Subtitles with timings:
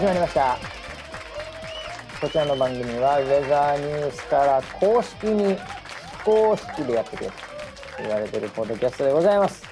[0.00, 0.56] 始まりました。
[2.22, 5.60] こちらの番組はウェザーニュースから公式に非
[6.24, 7.34] 公式でやってくれと
[7.98, 9.62] 言われてるポッドキャストでございます、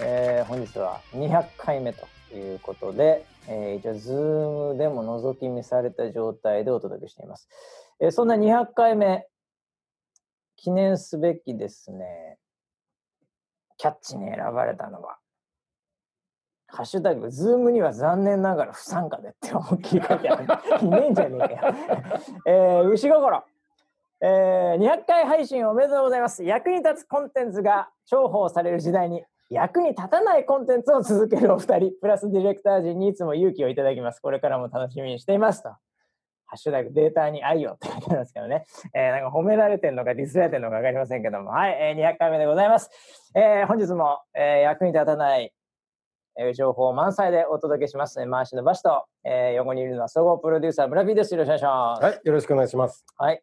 [0.00, 7.48] えー本日は200回目ということで、えー一応ズームでも覗き見された状態でお届けしています、
[8.00, 9.28] えーそんな200回目
[10.56, 12.36] 記念すべきですね
[13.76, 15.19] キャッチに選ばれたのは
[16.72, 20.86] ハッシュタグ、ズームには残念ながら不参加でって思いっきり書いてある。
[20.86, 21.74] いねえんじゃねえかよ。
[22.46, 23.42] えー、牛心。
[24.22, 26.44] えー、200回配信おめでとうございます。
[26.44, 34.20] 役に立つコンテンツが重宝される時代に、役に立たないコンテンツを続けるお二人、プラスディレクター陣にいつも勇気をいただきます。
[34.20, 35.70] これからも楽しみにしていますと。
[36.50, 38.66] ハッシュタグデータに愛をって書いてありますけどね。
[38.92, 41.50] えー、なんか褒められてるのかディスられてるのか分かりませんけども。
[41.50, 42.90] はい、えー、200回目でございます。
[43.34, 45.52] えー、本日も、えー、役に立たない
[46.42, 48.18] えー情報満載でお届けします。
[48.26, 51.34] 回しのバシと、えー横にいるのは総合プロデューサー村 P です。
[51.34, 52.02] よろしくお願いします。
[52.02, 53.04] はい、よろしくお願いします。
[53.18, 53.42] はい。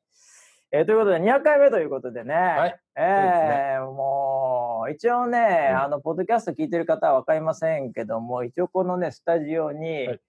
[0.71, 2.33] えーということで200回目ということでね。
[2.33, 10.19] はいえーもう一応ね、うんあのポッドキャスト聞いてる方は分かりませんけども、一応このねスタジオに、はい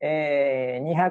[0.00, 1.10] えー200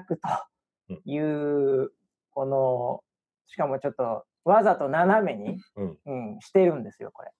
[0.88, 1.92] という、
[2.34, 3.04] この
[3.48, 7.32] しかもちょっとわざと斜めに、うんうんしてるんですよこれ。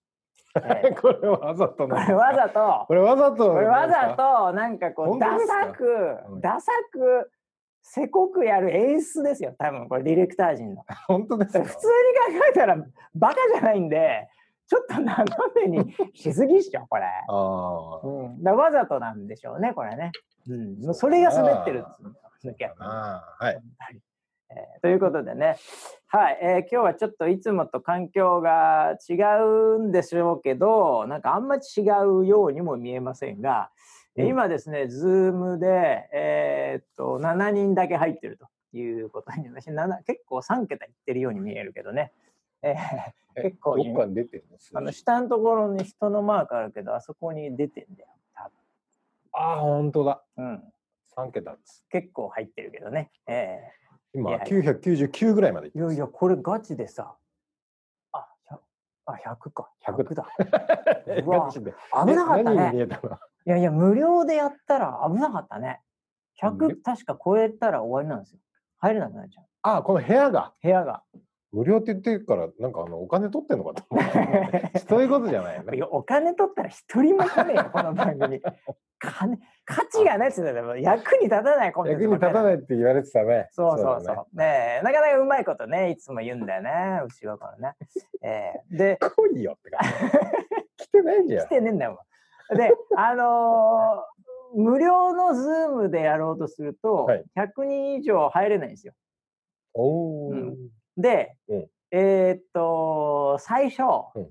[0.54, 2.84] えー これわざとこれわざと。
[2.86, 4.16] これわざとこれわざと。
[4.16, 7.30] となんかこうダサく、うんダサく
[7.84, 10.84] せこくやる演出ですよ多分これディレクター陣の。
[11.08, 11.64] 本当ですか？
[11.64, 11.86] 普通
[12.32, 12.76] に考えたら
[13.14, 14.28] バカじゃないんで
[14.68, 15.24] ちょっと斜
[15.66, 18.00] めにしすぎっしょこれ、ああ。
[18.06, 20.12] うん、だわざとなんでしょうねこれね、
[20.48, 23.60] うん、それが滑ってるっつうの逆にああ、はい。
[24.54, 25.56] はいえーということでね、
[26.08, 26.38] はい。
[26.42, 29.14] えー今日はちょっといつもと環境が違
[29.44, 31.82] うんでしょうけどなんかあんまり違
[32.20, 33.70] うようにも見えませんが、
[34.16, 34.30] えーうん。
[34.30, 42.12] 今ですね Zoom で、えーっと7人だけ入ってるということに私7結構3桁いってるように見えるけどね、
[42.62, 42.74] えー
[43.34, 43.76] え結構
[44.74, 48.50] あの下のところに人のマークあるけどあそこに出てんだよ多
[49.32, 50.22] ああ、本当だ。
[50.36, 50.62] 分、うん、
[51.16, 51.86] 三桁です。
[51.90, 53.81] 結構入ってるけどね、えー
[54.14, 57.16] 今いや九百九十九ぐらいまでいやいや、これガチでさ、
[58.12, 58.58] あ、100,
[59.06, 59.70] あ100か。
[59.86, 60.26] 100 100だ。
[61.06, 61.72] え うわガチで
[62.06, 62.88] 危なかったね。
[63.44, 65.80] いやいや、無料でやったら危なかったね。
[66.42, 68.40] 無料？100確か超えたら終わりなんですよ。
[68.78, 69.44] 入れなくなっちゃう。
[69.62, 70.52] ああ、この部屋が？
[70.62, 71.02] 部屋が。
[71.52, 74.04] 無料って言ってるから、なんかあのお金取ってんのかと思う。
[74.88, 75.82] そういうことじゃないよね。
[75.90, 78.40] お金取ったら一人も来ねえよ、 この番組。
[78.98, 80.54] 金、価値がないっすよ。
[80.54, 82.44] でも役に立たないコンテンツ役に立たい。
[82.44, 83.48] ないって言われてたね。
[83.50, 84.04] そうそうそう。
[84.04, 87.76] だねえなかなかうまいことね、いつも言うんだよね、後ろからね。
[88.22, 89.80] えーで、来いよって感
[90.78, 90.86] じ。
[90.86, 91.48] 来てないじゃん来。
[91.50, 92.00] てねえんだよ。
[92.56, 94.12] で、あのー
[94.54, 98.92] 無料のズームでやろうとすると、はい100人以上入れないんですよ。
[99.74, 100.30] おお。
[100.30, 100.56] うん
[100.96, 103.82] で、うんえーっと、最初、
[104.14, 104.30] うん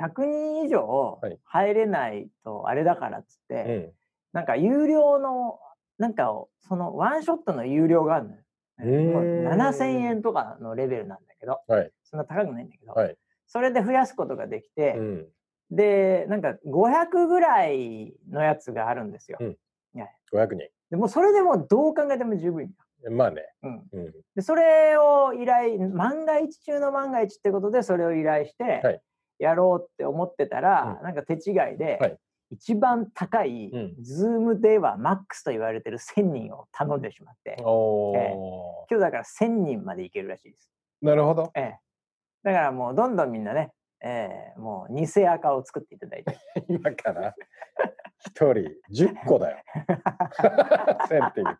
[0.00, 3.92] 100人以上はい入れないとあれだからっつって、うん。
[4.32, 5.60] なんか有料の、
[5.98, 8.42] なんかをそのワンショットの有料があるのよ。
[8.80, 9.22] へーもう
[9.56, 11.92] 7000円とかのレベルなんだけど、はい。
[12.02, 13.16] そんな高くないんだけど、はい。
[13.46, 15.28] それで増やすことができて、うん。
[15.70, 19.38] で、なんか500ぐらいのやつがあるんですよ。
[19.40, 19.46] うん
[19.96, 20.68] はい五百人。
[20.90, 22.83] でもうそれでもうどう考えても十分だ。
[23.10, 23.42] まあね。
[23.62, 24.12] うん、うん。
[24.34, 29.00] でそれを依頼万が一中の万が一ってことでそれを依頼してはい
[29.38, 32.18] やろうって思ってたら、うんなんか手違いで、はい
[32.50, 38.32] 一番高い、うんズームではマックスと言われてる1000人を頼んでしまっておお、え
[38.90, 40.70] 今日だから1000人までいけるらしいです。
[41.02, 41.50] なるほど。
[41.54, 41.78] ええ、
[42.44, 43.72] だからもうどんどんみんなね、
[44.04, 46.36] ええ、もう偽アカを作っていただいて。
[46.68, 47.34] 今から？
[48.26, 49.58] 一人十個だよ。
[51.08, 51.58] 千って言う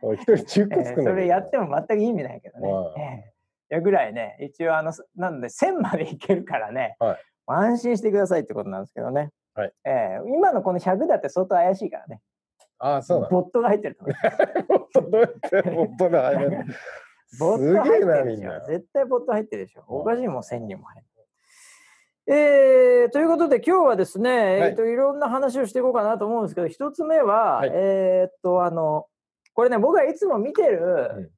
[0.00, 0.06] と。
[0.06, 2.72] おい一人十個えー作んなきゃいけないそれやっても全く意味ないけどね。
[2.72, 3.34] はいええ
[3.70, 7.18] いやぐらいね、一応あの、すなので1000までいけるからね、はい
[7.50, 9.30] 安心してくださいってことなんですけどね。
[9.54, 12.20] はいええ今のこの100だって相当怪しいからね。
[12.78, 13.28] ああ、そう。
[13.30, 15.10] ボットが入ってると思う。
[15.10, 15.30] どうやっ
[15.62, 16.22] て本当だ。
[16.22, 16.64] 入れる
[17.38, 18.60] ボッす ト入ってるでしょ。
[18.66, 19.84] 絶対ボット入ってるでしょ。
[19.88, 21.07] うんおかしいもん、1000人も入ってる。
[22.30, 29.06] えーということで今日はですね、はいいえーといろんな話をしていこうかなと思うんですけど一つ目は、はいえーっとあの
[29.54, 31.28] これね僕がいつも見てる、うん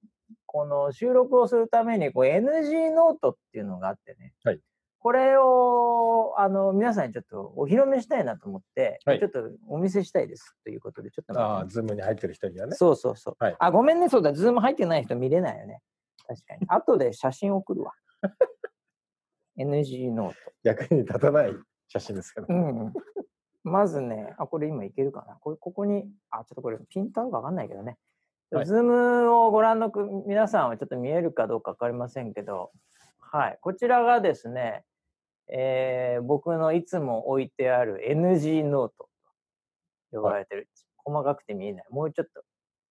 [0.52, 4.58] この収録をするためにこう NG ノートっていうのがあってね、はい
[5.02, 9.38] これをあの皆さんにちょっとお披露目したいなと思って、はいちょっと
[9.68, 12.74] お見せしたいですということでちょっとああ、 Zoomに入ってる人にはね。
[12.74, 13.36] そうそうそう。
[13.38, 15.80] はいあ、ごめんね、そうだ、 Zoom入ってない人見れないよね。
[16.26, 16.66] 確かに。
[16.68, 17.92] 後で写真送るわ。
[19.58, 20.34] NG ノート。
[20.62, 21.54] 役に立たない
[21.88, 22.46] 写真ですけど。
[22.48, 22.92] うん。
[23.62, 25.36] まずね、あ、これ今いけるかな。
[25.40, 27.98] これここに、あ、ちょっとこれピント合うかわかんないけどね。
[28.52, 32.72] はい Zoomをご覧のく皆さんはちょっと見えるかどうかわかりませんけど、
[33.20, 33.58] はい。
[33.60, 34.82] こちらがですね、
[35.46, 39.08] えー僕のいつも置いてある NG ノート
[40.12, 40.68] と呼ばれてる。
[40.96, 41.86] 細かくて見えない。
[41.90, 42.42] もうちょっと。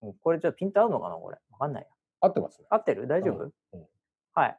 [0.01, 1.38] うんこれちょっとピント合うのかなこれ。
[1.51, 1.89] わかんないや。
[2.21, 2.67] 合ってますね。
[2.69, 3.07] 合ってる？
[3.07, 3.85] 大丈夫、うんうん
[4.33, 4.57] はい。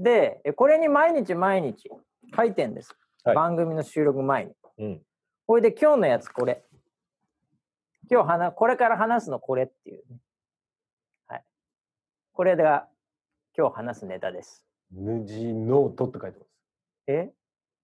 [0.00, 1.90] で、えこれに毎日毎日
[2.34, 2.96] 書いてんです。
[3.22, 4.52] はい番組の収録前に。
[4.78, 5.02] うん。
[5.46, 6.64] これで今日のやつこれ。
[8.10, 10.20] 今日話、これから話すのこれっていうね。
[11.28, 11.44] はい。
[12.32, 12.88] これが
[13.54, 14.64] 今日話すネタです。
[14.96, 16.50] NG ノートって書いてます。
[17.06, 17.30] え？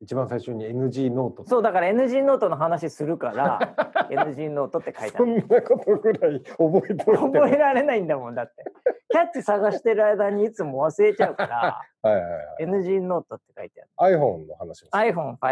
[0.00, 1.44] 一番最初に NG ノート。
[1.46, 3.74] そう、だから NG ノートの話するから、
[4.10, 5.18] NG ノートって書いてある。
[5.18, 8.64] そんなことぐらい覚えて覚えられないんだもんだって。
[9.08, 12.64] キャッチ探してる間にいつも忘れちゃうから、 はいはいはい。
[12.66, 14.16] NG ノートって書いてある。
[14.16, 14.90] iPhone の話も。
[14.92, 15.46] iPhone、5G、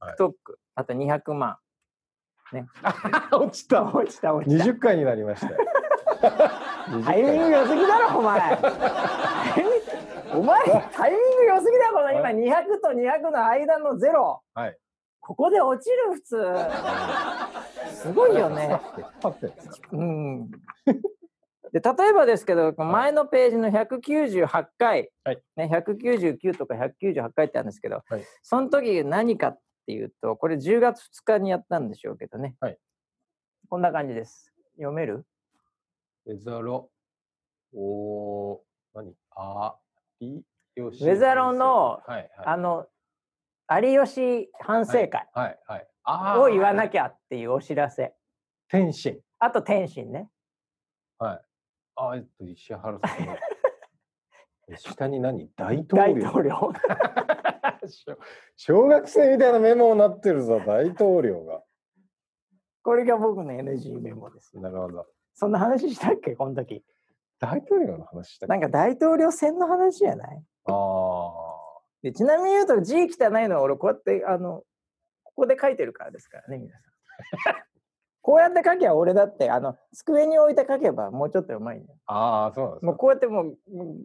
[0.00, 0.32] はい TikTok、
[0.74, 1.56] あと200万。
[3.32, 3.82] 落ちた。
[3.84, 4.64] 落ちた落ちた。
[4.64, 5.58] 20回になりましたよ。
[7.04, 8.56] タイミング良すぎだろ、お前。
[8.56, 9.77] タイミング
[10.34, 10.60] お前、
[10.92, 14.42] タイミング良すぎだよ、この今、200と200の間のゼロ。
[14.54, 14.78] はい。
[15.20, 16.36] ここで落ちる、普通。
[17.94, 18.80] すごいよね。
[19.92, 20.50] うん。
[21.70, 32.56] で例えばですけど、前のページの198回、はいね、199とか198回ってあるんですけど、はいその時何かっていうと、これ10月2日にやったんでしょうけどね。
[32.60, 32.78] はい
[33.68, 34.54] こんな感じです。
[34.76, 35.26] 読める？
[36.24, 36.90] ウェザロ。
[37.74, 38.58] おー、
[38.94, 39.14] 何？
[39.36, 39.76] あ。
[40.20, 42.30] ウェザロのはいはい。
[42.44, 42.86] あの、
[43.82, 45.26] 有吉反省会
[46.38, 48.14] を言わなききゃっていうお知らせ。
[48.68, 49.20] 天心。
[49.38, 50.28] あと天心ね。
[51.18, 51.40] はい。
[51.96, 53.36] あ、えっと、石原さんの。
[54.70, 55.50] え 下に何？
[55.56, 56.72] 大統大領統領。
[57.86, 58.18] 小
[58.56, 61.62] 小学生みたいなメモになってるぞ、大統領が。
[62.82, 64.58] これが僕の NG メモです。
[64.58, 65.06] なるほど。
[65.34, 66.84] そんな話したっけこの時。
[67.38, 70.42] 大統領の話したなんか大統領選の話じゃない？
[70.66, 71.32] ああ。
[72.02, 74.62] でちなみに言うと字汚いのは俺こうやってあの
[75.24, 76.82] ここで書いてるからですからね皆さん。
[78.20, 81.98] こうやって書けば俺だってあの机に置いて書けばもうちょっとうまいんだよ。
[82.06, 82.86] ああ、そうなんですか。
[82.86, 83.56] もうこうやってもうもう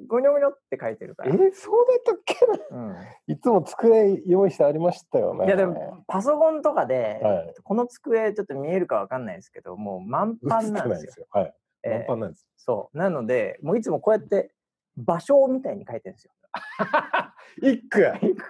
[0.08, 1.34] ゴニョゴニョって書いてるから。
[1.34, 2.46] えそうだったっけ？
[2.46, 2.96] なうん、
[3.28, 5.46] いつも机用意してありましたよね。
[5.48, 11.12] いやでもパソコンとかで、はいこの机ちょっと見えるかわかんないですけどもう満帆なんですよ。
[11.12, 11.28] すよ。
[11.32, 11.54] はい。
[11.84, 12.48] えーなんです。
[12.58, 14.52] そうなのでもういつもこうやって
[14.96, 16.32] 場所みたいに書いてるんですよ。
[17.62, 18.02] 一句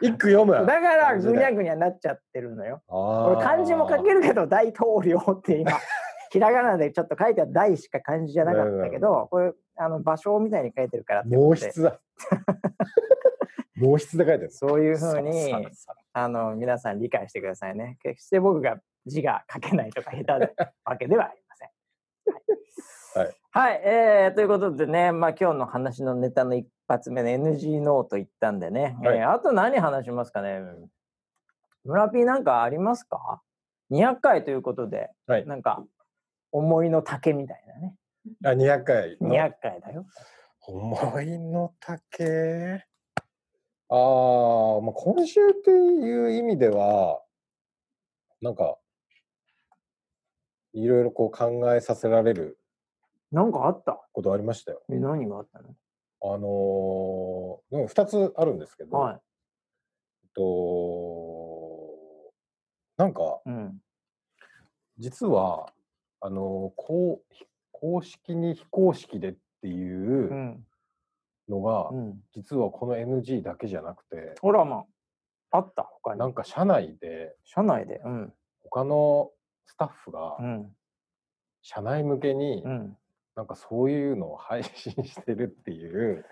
[0.02, 0.54] 一句読む。
[0.54, 2.82] だからぐにゃぐにゃなっちゃってるのよ。
[2.88, 5.72] あ俺漢字も書けるけど大統領って今
[6.32, 12.00] ひらがなでちょっと書いてある大しか漢字じゃなかったけどこれあの場所みたいに書いてるから毛筆だ。
[13.76, 14.52] 毛筆で書いてる。
[14.52, 15.54] そういうふうに
[16.14, 20.50] あの皆さん理解してくださいね決して僕が字が書けないとか下手な
[20.86, 21.70] わけではありません。
[22.34, 22.63] はい、
[23.52, 30.60] はいえーということでね、まあ、今日の話のネタの一発目の NG ノート言ったんでね、はいえーあと何話しますかね？
[31.84, 33.42] 村 P なんかありますか
[33.92, 35.84] ?200 回ということで、はいなんか
[36.52, 37.96] 思いの丈みたいなね
[38.46, 39.30] あ、200回の。
[39.30, 40.06] 200回だよ。
[40.66, 42.80] 思いの丈？
[43.90, 47.22] ああ、まあ、今週っていう意味では、
[48.42, 48.78] なんか、
[50.74, 52.58] いろいろこう考えさせられる
[53.34, 54.00] なんかあった？
[54.14, 54.82] ことありましたよ。
[54.90, 55.76] え何があったの？
[56.26, 59.16] あのー、でも2つあるんですけど、はい。
[60.24, 62.34] えっと、
[62.96, 63.82] なんか、うん。
[65.00, 65.66] 実は、
[66.22, 70.66] あのーこう、ひ公式に非公式でっていううん
[71.50, 72.22] のが、うん。
[72.34, 74.86] 実はこの NG だけじゃなくて、ほらま
[75.52, 76.20] あ、あった他に。
[76.20, 78.02] なんか社内で社内で？
[78.06, 78.34] うん。
[78.70, 79.32] 他の
[79.66, 80.72] スタッフがうん。
[81.64, 82.98] 社内向けにうん。
[83.36, 86.26] なんかそういうのを配信してるっていう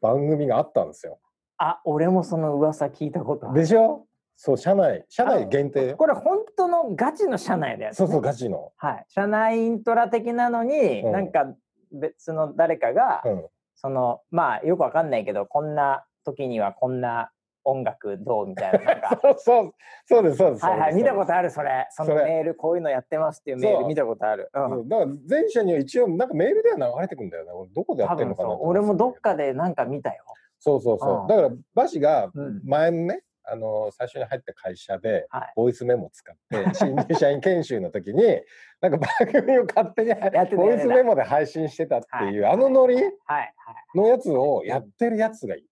[0.00, 1.20] 番組があったんですよ。
[1.58, 3.60] あ、俺もその噂聞いたことある。
[3.60, 4.06] でしょ？
[4.36, 5.96] そう、社内、社内限定よ。
[5.96, 7.96] これ本当のガチの社内でやつ、ね。
[7.98, 8.72] そうそう、ガチの。
[8.76, 9.04] はい。
[9.08, 11.54] 社内イントラ的なのに、うんなんか
[11.92, 13.46] 別の誰かが、うん。
[13.76, 17.30] その、まあよくわかんないけど、こんな時にはこんな
[17.64, 18.46] 音楽どう？
[18.46, 18.78] みたいな。
[18.78, 19.74] なんか そうそう、
[20.06, 20.64] そうです、そうです。
[20.64, 21.86] はいはい、見たことあある、それ。
[21.90, 24.50] そのメール、こういうのやってますっていうメール見たことある。
[24.54, 24.88] うん。
[24.88, 27.52] だから全社には一応なんかメールでは流れてくんだよね。
[27.52, 30.24] 俺どこでや多ってるのかな俺もどっかでなんか見たよ。
[30.58, 31.20] そうそうそう。
[31.22, 32.60] うんだからバシがうん。
[32.64, 35.52] 前のね、あの最初に入った会社ではい。
[35.56, 38.22] ボイスメモを使って新入社員研修の時に
[38.80, 40.14] なんか番組を勝手に
[40.56, 43.04] ボイスメモで配信してたっていう、はいあのノリはい。
[43.26, 43.54] はい。
[43.94, 45.64] のやつをやってるやつがい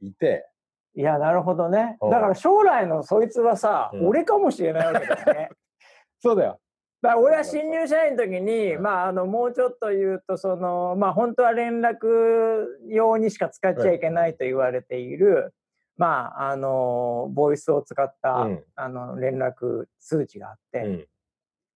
[0.00, 0.48] いて、
[0.94, 1.96] いや、なるほどね。
[2.00, 2.08] う。
[2.08, 4.06] んだから将来のそいつはさ、うん。
[4.08, 5.50] 俺かもしれないわけだよね。
[6.20, 6.60] そうだよ。
[7.00, 15.54] だ俺は新入社員の時に、まあ、あのもうちょっと言うとその、まあ、本当は連絡用にしか使っちゃいけないと言われている、
[15.96, 18.64] まあ、あのボイスを使った、うん。
[18.74, 21.06] あの連絡通知があって、うん。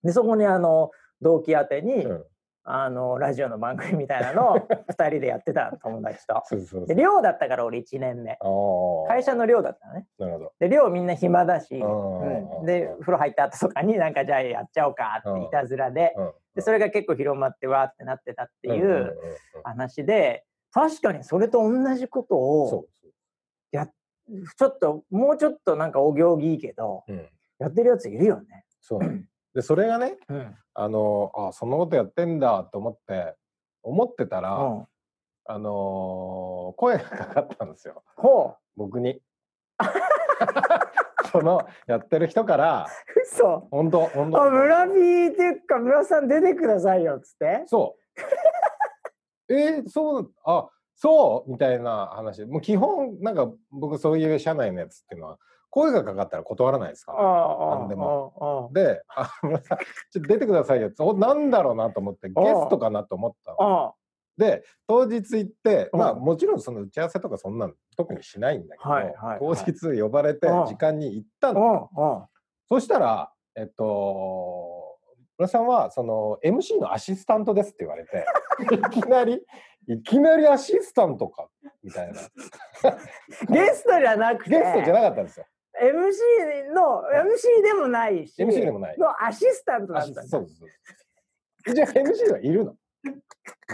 [0.03, 0.91] でそこにあの
[1.21, 2.25] 同期宛てに、うん
[2.65, 4.57] あのラジオの番組みたいなのを
[4.91, 6.43] 2人でやってた友達と。
[6.95, 8.39] 寮だったから俺1年目
[9.09, 10.07] 会社の寮だったのね。
[10.19, 10.53] なるほど。
[10.59, 19.17] で寮みんな暇だし、うんうん、で風呂入った後とかになんかじゃあやっちゃおうかっていたずらでうんでそれが結構広まってわーってなってたっていう
[19.65, 22.89] 話で確かにそれと同じことをそう
[24.57, 27.05] ちょっともうちょっとなんかお行儀いいけど。
[27.09, 27.29] うん。
[27.63, 28.65] やってるやついるよね。
[28.81, 29.01] そう。
[29.55, 33.35] で、それがね、うんあの、あ、そんなことやってんだと思って、
[33.83, 34.87] 思ってたら、うん、
[35.45, 38.03] あのー声がかかったんですよ。
[38.17, 39.21] ほ僕に。
[41.31, 47.97] そのやってる人から、う嘘本当本当あ村 P っていうか村さん出てくださいよっつってそ
[49.49, 49.53] う。
[49.55, 52.45] えーそう、あ、そうみたいな話。
[52.45, 55.39] もう基本、なんか僕そういう社内のやつっていうのは、
[55.73, 57.79] 声がかかったら断らないですかあら。
[57.79, 58.71] なんでも。
[58.75, 60.89] で、あ、村さん、ちょっと出てくださいよ。
[60.89, 63.95] って、おなんだろうなと思って、ゲストかなと思ったの。
[64.37, 69.39] で、当日行って、まあうんもちろんその打ち合わせとかそんなの特にしないんだけど、はいはいはい。
[69.41, 70.67] 当日呼ばれてうん。
[70.67, 72.29] 時間に行ったあの。
[72.69, 74.99] そしたら、えっと、
[75.39, 78.27] 村さんはその MC のアシスタントですって言われて、
[78.89, 79.43] いきなり、
[79.89, 81.49] いきなりアシスタントか
[81.83, 82.21] みたいな。
[83.49, 84.51] ゲストじゃなくて。
[84.51, 85.47] ゲストじゃなかったんですよ。
[85.81, 88.99] MC の MC でもないし MC でもない。
[88.99, 90.59] のアシスタントだあったんだそうです。
[90.59, 90.67] そ
[91.73, 91.75] う。
[91.75, 92.77] です一応 MC はいるの。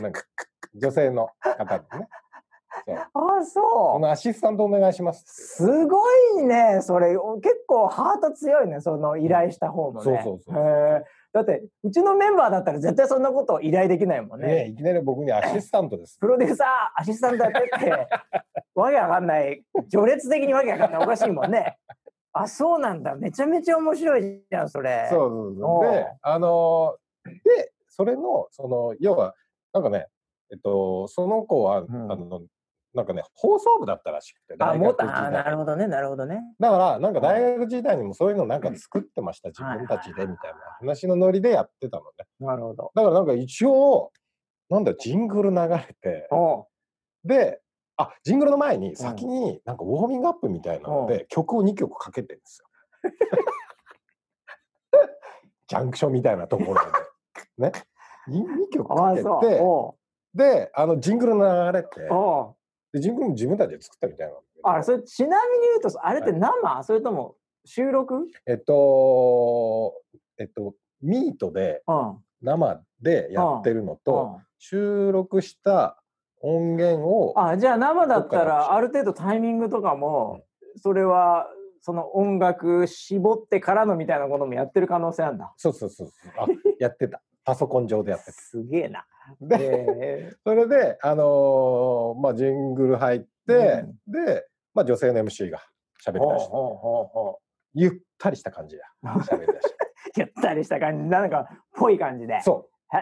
[0.01, 0.23] なんか
[0.75, 2.09] 女性の方でね。
[2.87, 2.97] そう。
[2.97, 4.01] あこそう。
[4.01, 5.25] のアシスタントお願いします。
[5.57, 6.03] すご
[6.41, 7.17] いねそれ。
[7.17, 10.05] お結構ハート強いねその依頼した方もね。
[10.05, 14.47] そうそうそうへえだってうちのメンバーだったら絶対そんなことを依頼できないもんね。
[14.47, 16.19] ねいきなり僕にアシスタントです。
[16.19, 18.07] プロデューサーアシスタントやってって
[18.81, 21.77] わけわかんない序列的にわけわかんないおかしいもんね。
[22.33, 23.15] あそうなんだ。
[23.17, 25.07] めちゃめちゃ面白いじゃんそれ。
[25.11, 25.85] そうそうそおう。
[25.85, 25.89] う。
[25.93, 29.35] で、あのーで、それの、その、要は、
[29.73, 30.07] なんかね、
[30.53, 32.13] えっと、その子は、ん。
[32.13, 32.43] あの、
[32.95, 35.55] なんかね、放送部だったらしくて、あ大学時もっとあなる代。
[35.57, 36.43] ほどねなるほどね。
[36.59, 42.11] だから、なんか大学時代にもそういうのなんか作ってました、自分たちで、みたいな話のノリでやってたのね。
[42.41, 42.93] なるほど。
[42.95, 44.11] だからなんか一応、
[44.71, 46.29] なんだよ、ジングル流れて、
[47.25, 47.61] で、
[47.99, 52.69] あ、ジングルの前に先になんかウォーミングアップみたいなので曲を2曲かけてるんですよ。
[55.67, 56.81] ジャンクションみたいなところで。
[57.59, 57.73] ね。
[58.29, 59.29] 2曲かけて、
[59.61, 59.97] お
[60.33, 61.41] で、あのジングル流
[61.73, 62.09] れて
[62.93, 64.71] でジングルも自分たちで作ったみたいなんだけど。
[64.71, 68.29] あそれちなみに言うとあれって生、それとも収録？
[68.47, 70.01] えっと、
[70.39, 72.25] えっと、ミートでうん。
[72.41, 74.47] 生でやってるのと、うん。
[74.59, 76.01] 収録した
[76.41, 80.43] 音源を、あじゃあ生だったらある程度タイミングとかも
[80.77, 81.49] それは
[81.81, 85.53] その音楽絞ってからのみたいなこともやってる可能性あるんだ。
[85.57, 86.47] そうそうそうそう、あ
[86.79, 87.23] やってた。
[87.45, 88.33] パソコン上でやってた。
[88.33, 89.07] すげえな。
[89.41, 89.57] で、
[90.01, 95.59] え それで、あのーまあ、ジングル入って、で、まあ、女性の MC が
[96.05, 96.53] 喋り出して、
[97.75, 99.75] ゆったりした感じで喋り出して。
[99.75, 99.79] う。
[100.19, 102.41] ゆったりした感じ なんかぽい感じで。
[102.43, 103.01] そへう。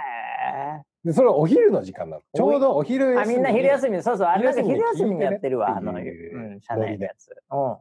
[1.07, 2.23] で、それはお昼の時間なの。
[2.35, 3.15] ちょうどお昼え。
[3.15, 7.31] 休あみんな昼休みみそうそうあれなんか昼昼休みにやってるわあの、ううん、社内のやつ。
[7.53, 7.77] うんうん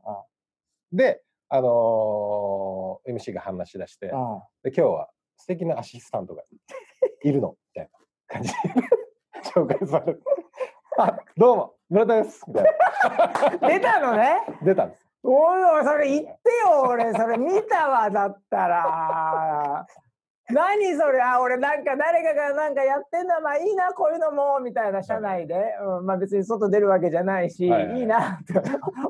[0.94, 4.18] で、あのー MC が話し出して、でうん。
[4.20, 4.42] 今
[4.72, 6.44] 日は素敵なアシスタントが
[7.24, 8.56] いるのみたいな感じで
[9.54, 10.20] 紹介されて、
[11.00, 12.66] あ、どうも、村田ですみたい
[13.74, 14.44] 出たのね。
[14.48, 14.66] な。
[14.66, 15.06] 出たんです。
[15.24, 19.88] おいおいそれ言ってよ俺それ見たわだったら
[20.52, 25.56] 何それあ俺なんか誰かがなんかやってんだまあいいなこういうのもみたいな社内で、
[26.00, 28.04] うん、まあ別に外出るわけじゃないし、はいはいい。
[28.04, 28.62] いなと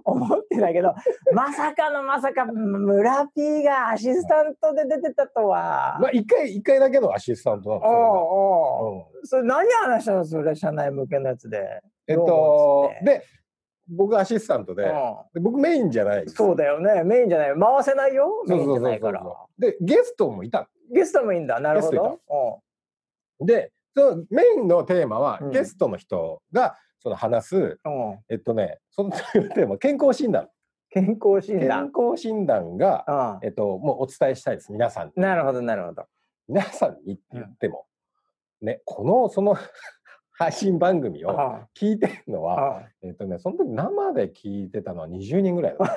[0.05, 0.93] 思ってたけど
[1.33, 5.97] まさかのまさか村 P がアシスタントで出てたとは。
[5.99, 7.81] まあ、一回、一回だけのアシスタントなの。
[7.81, 9.19] おうおう。
[9.19, 9.27] うん。
[9.27, 11.81] それ何話したのそれ社内向けのやつで。
[12.07, 13.23] えっとで、
[13.87, 14.89] 僕アシスタントで、うん。
[15.33, 16.23] で僕メインじゃない。
[16.27, 17.03] そうだよね。
[17.03, 17.53] メインじゃない。
[17.59, 18.43] 回せないよ。
[18.47, 19.23] メインじゃないから。
[19.57, 21.59] で、ゲストもいたゲストもいいんだ。
[21.59, 22.19] なるほど。
[23.39, 23.45] の。
[23.45, 27.79] で、そのメインのテーマは、うんゲストの人がその話す、
[28.29, 30.49] えっとね、そのテーマ、健康診断。
[30.89, 31.91] 健康診健断。
[31.93, 35.11] 康診断が、うえっと、もうお伝えしたいです、皆さん。
[35.15, 36.05] なるほど、なるほど。
[36.47, 37.85] 皆さんにって言っても、
[38.61, 39.55] ね、この、その
[40.37, 45.95] 配信番組をあ聞いてるのは、あえっとね、その時生で聞いてたのは20人ぐらいだ。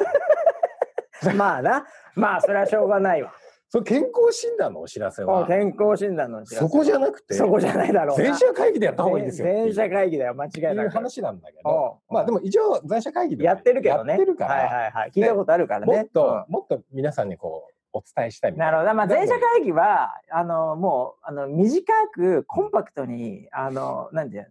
[1.35, 1.87] まあな。
[2.15, 3.33] まあ、それはしょうがないわ。
[3.71, 6.67] その健康診断のお知らせは、健康診断のお知らせ。
[6.67, 8.25] そこじゃなくて、そこじゃないだろうな。
[8.25, 9.47] 全社会議でやった方がいいですよ。
[9.47, 14.13] 全社会議だよ間違いないく話なんだけど、まあでも一応全社会議でやってるけどね。
[14.13, 15.11] やってるから、はいはいはい。
[15.15, 15.97] 聞いたことあるからね。
[15.97, 18.67] もっと、もっと皆さんにこうお伝えしたいな。
[18.67, 18.95] なるほど。
[18.95, 24.49] まあ、全社会議は、あの、もう、あの、短く、コンパクトに、あの、なんていうの？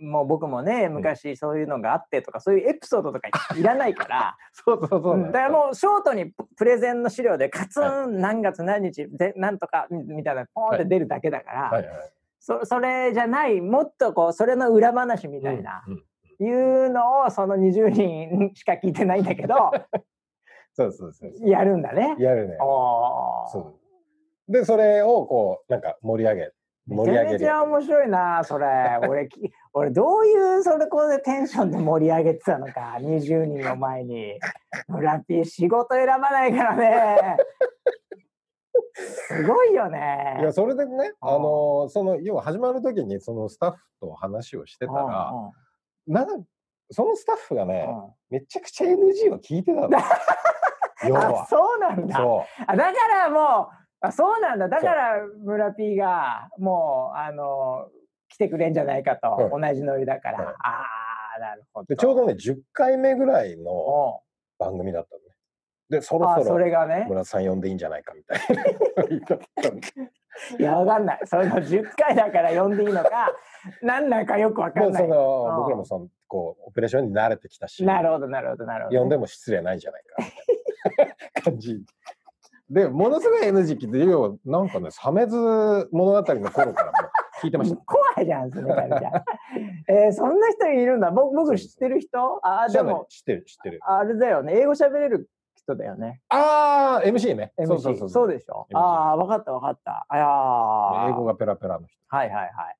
[0.00, 5.16] もう僕もね、昔そういうのがあってとか、そういうエピソードとかいらないから、 そうそうそうう。
[5.16, 12.12] んだからもうショートにププレゼンの資料でカツン何月何日でなんとかみみたいなポーンって出るだけだから、はいはい。
[12.38, 16.04] そそれじゃないもっとこうそれの裏話みたいな、うんうん
[16.40, 19.72] いうのをその20人しか聞いてないんだけど
[20.78, 21.32] そうそうそう。
[21.48, 22.14] やるんだね。
[22.20, 22.56] やるね。
[22.56, 23.74] そ
[24.48, 24.52] う。
[24.52, 26.52] で、それをこう、なんか盛り上げ、
[26.88, 28.66] 盛り上げるちゃ面白いな、それ。
[29.06, 34.38] 俺き、俺どういうそれこでテンションで盛り上げてたのか、20人の前に。
[34.88, 37.36] 村ピー仕事選ばないからね。
[38.94, 40.38] すごいよね。
[40.40, 45.32] いや、それでね、あの、その、要は始まる時に、そのスタッフと話をしてたら、
[46.06, 46.44] なん
[46.90, 47.86] そのスタッフがね、
[48.30, 49.90] めちゃくちゃ NG を聞いてたの。
[51.06, 51.46] 要あは。
[51.46, 54.68] そうなんだそあだからもうあそうなんだ。
[54.68, 57.88] だから村 P がもうあの
[58.28, 60.48] 来てくれんじゃないかと、う同じノリだから、うん。
[60.48, 60.54] あ
[61.36, 61.96] あなるほど。
[61.96, 64.20] ちょうどね、10回目ぐらいのお
[64.58, 65.28] 番組だったのね。
[65.90, 69.04] で、そろあそそろ村田さん呼んでいいんじゃないかみたいな。
[69.08, 69.18] 言
[70.58, 71.20] いやわかんない。
[71.24, 73.32] その10回だから呼んでいいのか
[73.82, 75.08] 何なんかよくわかんない。
[75.08, 75.56] のうん。
[75.56, 81.82] 僕らもそのこうオペレーションに慣れてきたし、なるほどなるほどなるほど呼んでも失礼ないんじゃないかみたいな感じ。
[82.70, 85.36] で、ものすごい NG 聞いて、要はなんかね、サメズ
[85.90, 86.92] 物語の頃から
[87.42, 87.76] 聞いてました。
[87.86, 89.12] 怖いじゃんそれからじゃん。
[89.88, 91.10] えー、そんな人いるんだ。
[91.10, 92.40] 僕僕知ってる人？
[92.42, 93.80] あーでも知ってる、知ってる。
[93.82, 94.54] あれだよね。
[94.54, 96.20] 英語喋れる人だよね。
[96.28, 97.52] ああ、MC ね。
[97.58, 98.28] MC そうそうそうそう。
[98.28, 100.06] でしょ？MC ああ分かった分かった。
[100.08, 101.10] あやー。
[101.10, 101.98] 英語がペラペラの人。
[102.08, 102.76] はいはいはい。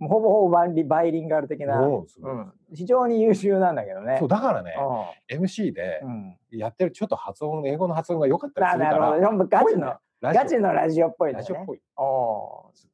[0.00, 4.16] ほぼほぼバイリバイリンガル的な、もうん、非常に優秀なんだけどね。
[4.18, 4.74] そう、だからね、
[5.30, 6.00] う MC で
[6.50, 9.46] やってるちょっと発音、英語の発音が良かったりするから、ななるほど。
[9.46, 11.66] ガチの、ラガチのラジオっぽいのねラジオっ。
[11.66, 11.80] ぽい。
[11.96, 12.90] おー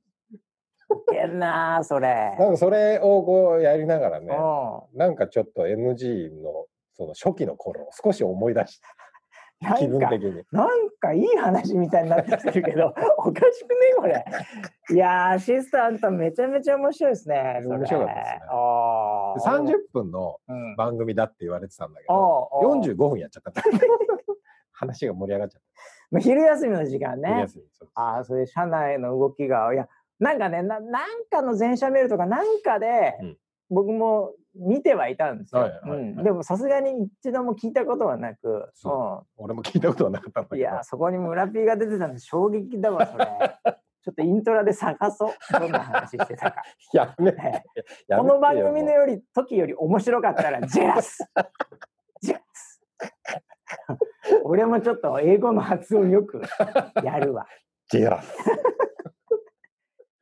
[0.89, 2.37] ウケるなあそれ。
[2.39, 6.67] なんかそれをこうやりながらね、うなんかちょっと NG の
[6.97, 8.81] その初期の頃を少し思い出しん
[9.79, 10.43] 気分なんか的に。
[10.53, 13.77] なんかいい話みたいになってきてるけど、 おかしくね？
[13.97, 14.25] これ。
[14.91, 17.61] いやーアシスタントめちゃめちゃ面白いですね。
[17.65, 23.63] 面白かったですねあー30分のうん番組だって言われてたんだけど、おーおー45分やっちゃった。
[24.73, 25.63] 話が盛り上がっちゃっ
[26.11, 27.17] まあ昼休みの時間た。
[27.17, 27.47] ね。
[27.95, 29.89] ああ、それ社内の動きが、いや、
[30.21, 33.39] なんかね、ななんかの全社メールとかなんかで、うん
[33.71, 35.71] 僕も見てはいたんですよ。
[36.23, 40.71] でもさすがに一度も聞いたことはなく、そ俺も聞いたことはなかったんだうん、けど。
[40.71, 43.27] いや、そこに村 P が出てたんで衝撃だわ、それ。
[44.07, 45.33] ちょっとイントラで探そう。
[45.61, 46.63] どんな話してたか。
[46.93, 51.19] やめてねやめてよこの番組のより時より面白かったら ジェラス
[52.21, 52.81] ジェラス
[54.45, 56.41] 俺もちょっと英語の発音よく
[57.03, 57.47] やるわ。
[57.89, 58.33] ジェラス。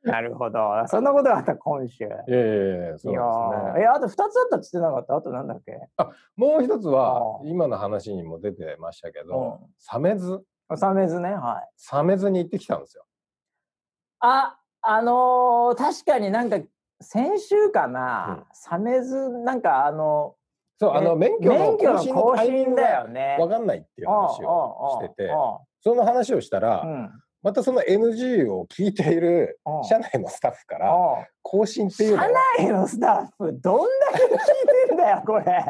[0.11, 0.59] なるほど。
[0.87, 2.05] そんなことがあった今週。
[2.05, 3.15] いやそうですね。
[3.17, 5.15] ーえ、あと2つあったっつってなかった？
[5.15, 5.89] あとなんだっけ？
[6.35, 10.43] もう一つは今の話にも出てましたけどうん、サメズ、
[10.75, 11.69] サメズね、はい。
[11.75, 13.03] サメズに行ってきたんですよ。
[14.19, 16.57] あ、あのー確かになんか
[17.01, 20.35] 先週かな、うんサメズ、なんかあの、
[20.77, 23.37] そう、あの、え免許の更新の更タイミング新だよがね。
[23.39, 25.31] わかんないっていう話をしてて、
[25.81, 27.11] その話をしたら、うん。
[27.45, 35.63] またその NG を聞いているうん社内のスタッフから、うん更新っていうの社は、内のスタッフ、どんだけ聞いてんだよ、これ。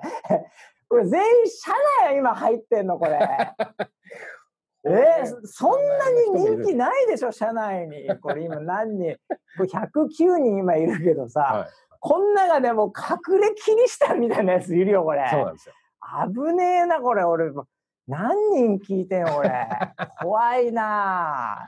[0.88, 1.72] これ全員社
[2.06, 3.20] 内今入ってんの、これ。
[4.88, 8.08] えーそんなに人気ないでしょ、社内に。
[8.22, 9.18] これ今何人、
[9.58, 11.68] これ109人今いるけどさ、はい
[12.00, 15.28] こん中でも隠れキリシタンみたいなやついるよ、これ。
[15.30, 15.74] そうなんですよ。
[16.32, 17.24] 危ねえな、これ。
[17.24, 17.52] 俺、
[18.08, 19.50] 何人聞いてんの、俺。
[20.22, 21.68] 怖いな。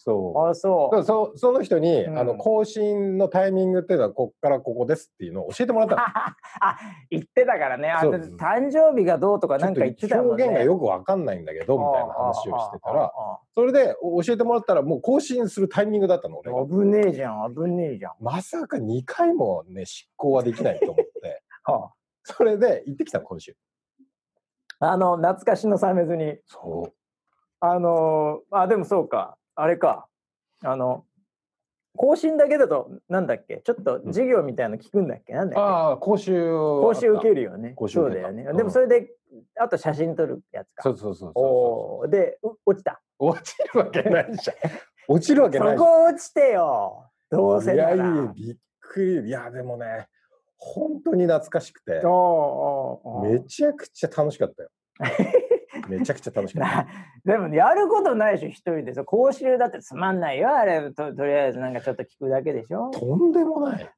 [0.00, 0.38] そう。
[0.38, 0.50] あ。
[0.50, 2.18] あ、そだからそその人に、うん。
[2.18, 5.90] あの更新のタイミングっていうのはこっからここですっていうのを教えてもらっう。
[5.90, 6.02] たの。
[6.62, 6.78] あ、
[7.10, 7.90] 言ってたからね。
[7.90, 10.44] あ誕生日がどうとかなんか言ってたもんね。
[10.44, 18.12] 表現がよくわかんないんだけどみたいな話をしてたらああそれでお教えてもらったらもう更新するタイミングだったの俺危ねえじゃん、危ねえじゃん。
[18.20, 23.56] まさか2回もね執行はできないと思ってはそれで行ってきたの今週
[24.80, 26.38] あ、あの、懐かしのサメズに。
[26.46, 26.92] そう
[27.60, 29.36] あのー、あ、でもそうか。
[29.54, 30.06] あれか。
[30.62, 31.04] あの、
[31.96, 33.60] 更新だけだと、なんだっけ？
[33.64, 35.32] ちょっと授業みたいなの聞くんだっけ？
[35.32, 35.60] なんだっけ？
[35.60, 37.74] ああ講習講習受けるるよね。
[37.88, 38.44] そうだよね。
[38.44, 39.10] うんでもそれで、
[39.58, 40.84] あと写真撮るやつか。
[40.84, 43.02] そうそうそうそうで、う落ちた。
[43.18, 44.56] 落ちるわけないじゃん。
[45.08, 45.88] 落ちるわけそないじゃん。
[45.88, 47.10] こ落ちてよ。
[47.30, 47.96] どうせなら。
[47.96, 50.06] やびっくりいやでもね
[50.58, 52.02] 本当に懐かしくて
[53.22, 54.70] めちゃくちゃ楽しかったよ。
[55.88, 56.76] めちゃくちゃ楽しかった。
[56.76, 56.86] な
[57.24, 58.94] でもやることないでしょ一人で。
[58.94, 60.92] さ講習だってつまんないよあれ。
[60.92, 62.90] ととりあえずなんかちょっと聞くだけでしょ。
[62.90, 63.88] とんでもない。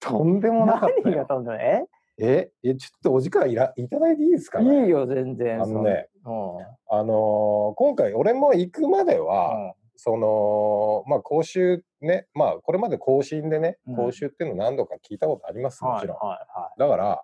[0.00, 1.84] とんでもなかった何がよとんでもえ
[2.18, 5.62] ええちょっとお時間いらいただいていいですか、ね、いいよ全然。
[5.62, 6.58] あのねそ
[6.88, 13.96] あのー今回俺も行くまでうは、んそのまあ講習ねまあこれまで講習でねうん。
[13.96, 17.22] 講習っていうの何度か聞いたことあります、うんもちろん、はいはだから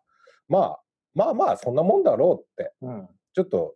[0.49, 0.81] まあ
[1.15, 3.09] まあまあそんなもんだろうっていはいうん。
[3.33, 3.75] ちょっと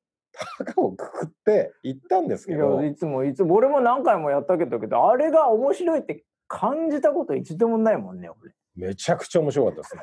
[0.58, 2.82] 高をくくって行ったんですいけど。
[2.82, 8.52] やいつもいつも俺も何回もやったけどけどあれが面白いって感じたこと一度もないもんね俺。
[8.76, 10.02] めちゃくちゃ面白かったですね。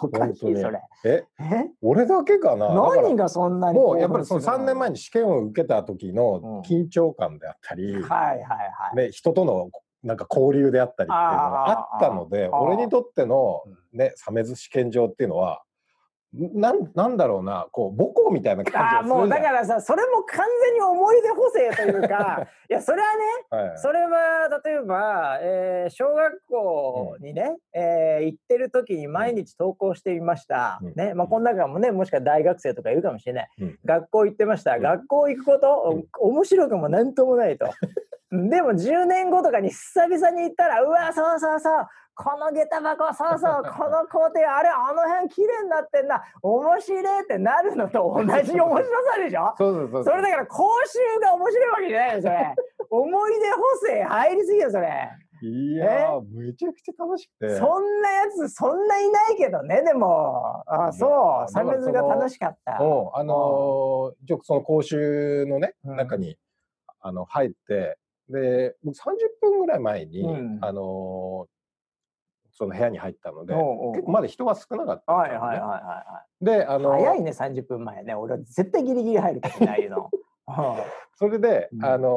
[0.00, 0.80] おかしいそれ。
[1.04, 1.24] え？
[1.40, 1.70] え？
[1.82, 2.72] 俺だけかな？
[2.72, 6.14] 何がそんなにもうやっぱりその3年前にに試験を受けた時うん。
[6.14, 8.38] の緊張感であったり、はいはいは
[8.92, 8.96] い。
[8.96, 9.70] ね、人との
[10.02, 15.62] なんか交流であったりっていうのがあったので俺にとってのう、ね、鮫洲試験場っていうのは
[16.34, 23.78] なんなんだろうなこう母校みたいな感じあもうだからさそれも完全に思い出補正というか いやそれはねはい。
[23.78, 30.94] それは例えば、えー小学校にね、えー行ってる時に毎日登校していました、うん。
[30.94, 33.78] ねまあ、この中もねもしか大学生とかいるかもしれない、うん。
[33.84, 34.82] 学校行ってました、うん。
[34.82, 36.04] 学校行くこと、うん。
[36.18, 37.66] 面白くもなんともないと。
[38.32, 49.54] でも10年後とかに久々に行ったらうわそうそうそうこの下駄箱そうそう この工程あれあの辺綺麗になってんな面白いってなるのと同じ面白さでしょ？
[49.58, 52.54] そうそうそうそれだから講習が面白いわけじゃないよそれ。
[52.90, 55.10] 思い出補正入りすぎよそれ。
[55.44, 57.56] いやーめちゃくちゃ楽しくて。
[57.56, 60.62] そんなやつそんないないけどねでも。
[60.66, 61.10] あいそう。
[61.42, 62.78] やサメズが楽しかった。
[62.80, 65.96] うんあのー一応その講習のね、うん。
[65.96, 66.36] 中に
[67.00, 67.98] あの入って
[68.28, 69.00] で僕30
[69.40, 70.58] 分ぐらい前に、うん。
[70.62, 71.51] あのー
[72.52, 75.18] その部屋に入ったのでおうおう結構まだ人が少なかったね。
[75.18, 78.14] はいはいはいはであの早いね30分前ね。
[78.14, 80.10] 俺は絶対ギリギリ入るけどねああいうの。
[81.16, 81.84] それで、うん。
[81.84, 82.08] あの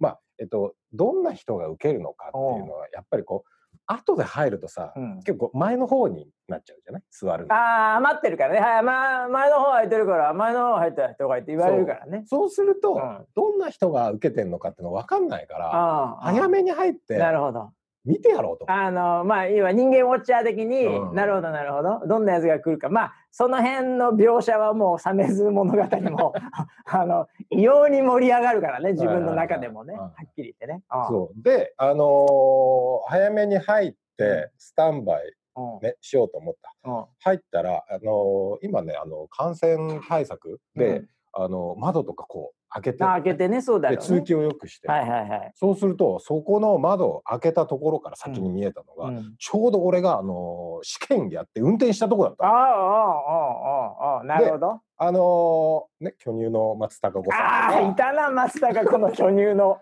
[0.00, 3.50] ーまあえっとどんな人が受けるのかっていうのはやっぱりこう
[3.90, 5.16] 後で入るとさ、うん。
[5.22, 7.02] 結構前の方になっちゃうじゃない？
[7.10, 7.54] 座るの。
[7.54, 12.24] ああ待ってるからね、はいまあ、前の方空いてるから前の方入ったとか言って言われるからね。
[12.26, 13.26] そうすると、うん。
[13.34, 17.70] どんな人が受けてるのかっていうの分かんないから早めに入ってなるほど
[18.04, 18.70] 見てやろうと。
[18.70, 21.14] あのまあ要は人間ウォッチャー的に、うん。
[21.14, 22.06] なるほどなるほど。
[22.06, 22.88] どんなやつが来るか。
[22.88, 26.32] まあその辺の描写はもうサメズ物語も
[26.86, 30.82] あの異様に盛り上がるからね自分の中でもねはっきり言ってね。
[30.92, 31.06] うん。
[31.08, 31.42] そう。
[31.42, 33.94] で、あのー早めに入っうん。
[34.16, 35.80] てスタンバイ、うん。
[35.80, 36.74] ね、しようと思った。
[36.84, 37.04] うん。
[37.20, 41.08] 入ったら、あのー今ねあの感染対策で、うん。
[41.34, 43.04] あの窓とかこう開けて。
[43.04, 43.62] あ開けてね。
[43.62, 44.18] そうだでろうね。
[44.20, 45.52] 通気を良くして、はいはいはい。
[45.54, 49.34] そうするとそこの窓を開けたところから先に見えたのが、うん。
[49.38, 54.80] ちょうど俺が、あのー試験やって運転したとこだったああのああああああなるほど。
[54.96, 59.78] あのーね巨乳の松たか子さああいたな松坂この巨乳の。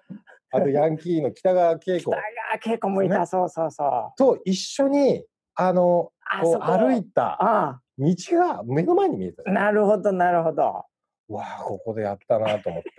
[0.53, 2.11] あとヤンキーの北川景子。
[2.11, 3.89] 北川景子もいた、そうそうそう。
[3.89, 5.83] あと一緒にあの
[6.41, 7.81] こそうこ歩いたあ。
[7.99, 9.53] 道が目の前に見えたの。
[9.53, 10.85] なるほどなるほど。
[11.29, 12.91] わあここでやったなと思って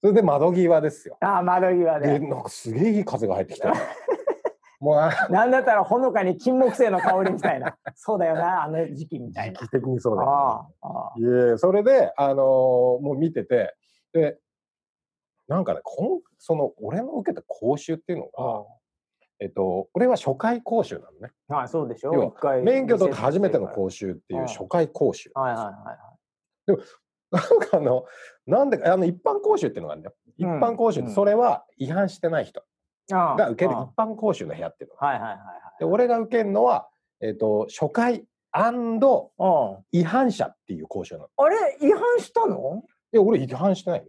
[0.00, 2.18] それで窓際ですよああ窓際で。
[2.18, 3.74] でなんかすげえいい風が入ってきたの
[4.80, 7.76] もうあなんだったらほのかに金木犀の香りみたいな。
[7.94, 9.60] そうだよなあの時期みたいな。
[9.60, 10.70] 時期的にそうだよ、
[11.18, 12.36] ね、いえそれであのー
[13.00, 13.74] もう見てて
[14.14, 14.38] で
[15.48, 18.64] なんかねこんその俺の受けた講習っていうのが、
[19.40, 22.14] えっと、俺は初回講習なのねああそうでしょ？
[22.14, 23.74] 要は一回免許取って初めての習。
[23.74, 25.74] 講習っていううん初回講習はいはいはい
[26.72, 26.82] はい。
[27.30, 28.04] なんかあの、
[28.46, 30.16] なんでか、あの、一般講習っていうのがあるんだよ。
[30.36, 32.62] 一うん般講習って、それは違反してない人
[33.10, 35.06] が受けるあ一般講習の部屋っていうのが。
[35.06, 35.38] あはいはいはい
[35.78, 36.88] で、俺が受けるのは、
[37.20, 39.98] えっ、と、初回はい。
[40.00, 41.28] 違反者っていう講習なの。
[41.38, 41.46] うん。
[41.46, 41.56] あれ？
[41.80, 42.82] 違反したの？
[43.12, 44.06] いや、俺違反してないよ。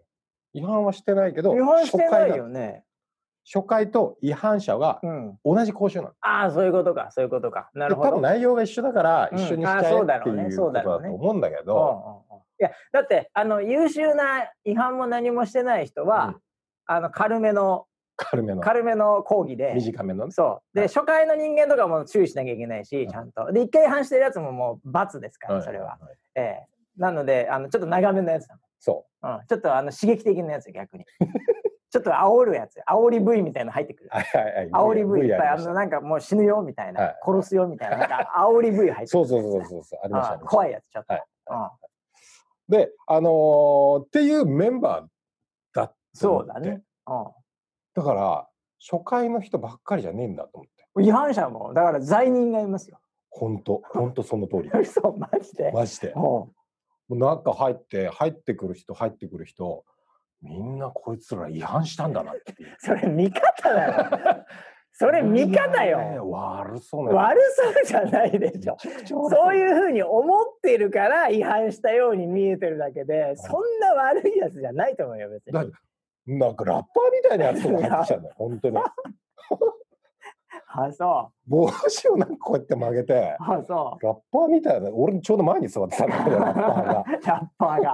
[0.53, 2.84] 違反はしてないけど、違反してないよね。
[3.51, 5.39] 初回と違反者がうん。
[5.43, 6.13] 同じ講習なの。
[6.21, 7.69] ああそういうことかそういうことか。
[7.73, 8.05] なるほど。
[8.05, 12.31] で多分内容が一緒だからうん一緒にしちゃあそうえっていうことだと思うんだけうんうんど、うんい
[12.63, 16.36] やだってあの優秀な違反も何もしてない人は、うん。
[16.88, 19.74] あの軽めの軽めの、軽めの講義で。
[19.74, 20.32] 短めのね。
[20.32, 20.76] そう。
[20.76, 20.88] で、はい。
[20.89, 23.52] 初回の人間とかも注意しなきゃいけないし、んちゃんと。
[23.52, 25.63] で一回違反してるやつももう罰ですから、はい。
[25.63, 26.17] それは、いい。
[26.36, 26.67] ええ。
[26.97, 29.38] なのであのちょっと長めのやつだそもん、う。
[29.38, 31.06] ん、ちょっとあの刺激的なやつ逆に。
[31.89, 32.80] ちょっと煽るやつ。
[32.88, 34.10] 煽り V みたいなの入ってくる。
[34.13, 34.15] う。
[34.15, 34.69] はいはいはい。
[34.69, 37.19] 煽り V いっぱいあのなんかもう死ぬよみたいな、はい。
[37.26, 39.08] 殺すよみたいななんか煽り V 入ってくる。
[39.08, 40.50] そうそうそうそうそう、ありましたあありました。
[40.50, 41.24] 怖いやつちょっと、はい。
[41.50, 41.69] うん
[42.71, 45.07] で、あのーっていうメンバー
[45.75, 46.81] だっそうだね。
[47.93, 48.47] だから
[48.79, 51.05] 初回の人ばっかりじゃねえんだと思ってうん。
[51.05, 52.99] 違反者もだから罪人がいますよ。
[53.29, 55.71] 本当本当その通り 嘘マジで？
[55.73, 56.53] マジでも
[57.10, 59.84] うんう中入って入ってくる人入ってくる人
[60.41, 64.45] みんなこいつら違反したんだなって それ見方だよ。
[64.93, 66.30] それ見方ねよ。
[66.30, 68.77] 悪そうな悪そうじゃないでしょ。
[69.08, 75.54] そういうふうに思ってるから違反したように見えてるだけで、そんな悪いやつじゃないと思うよ、別に
[76.38, 78.77] なんかラッパーみたいなやつとか入ってきたんだよ 本当に
[80.73, 83.43] あ、そ帽子をなんかこうやって曲げてう。
[83.43, 87.01] あ、そラッパーみたいな俺ちょうど前に座ってたんだけど ラッパーが。
[87.01, 87.06] う。
[87.25, 87.91] ラッパーが。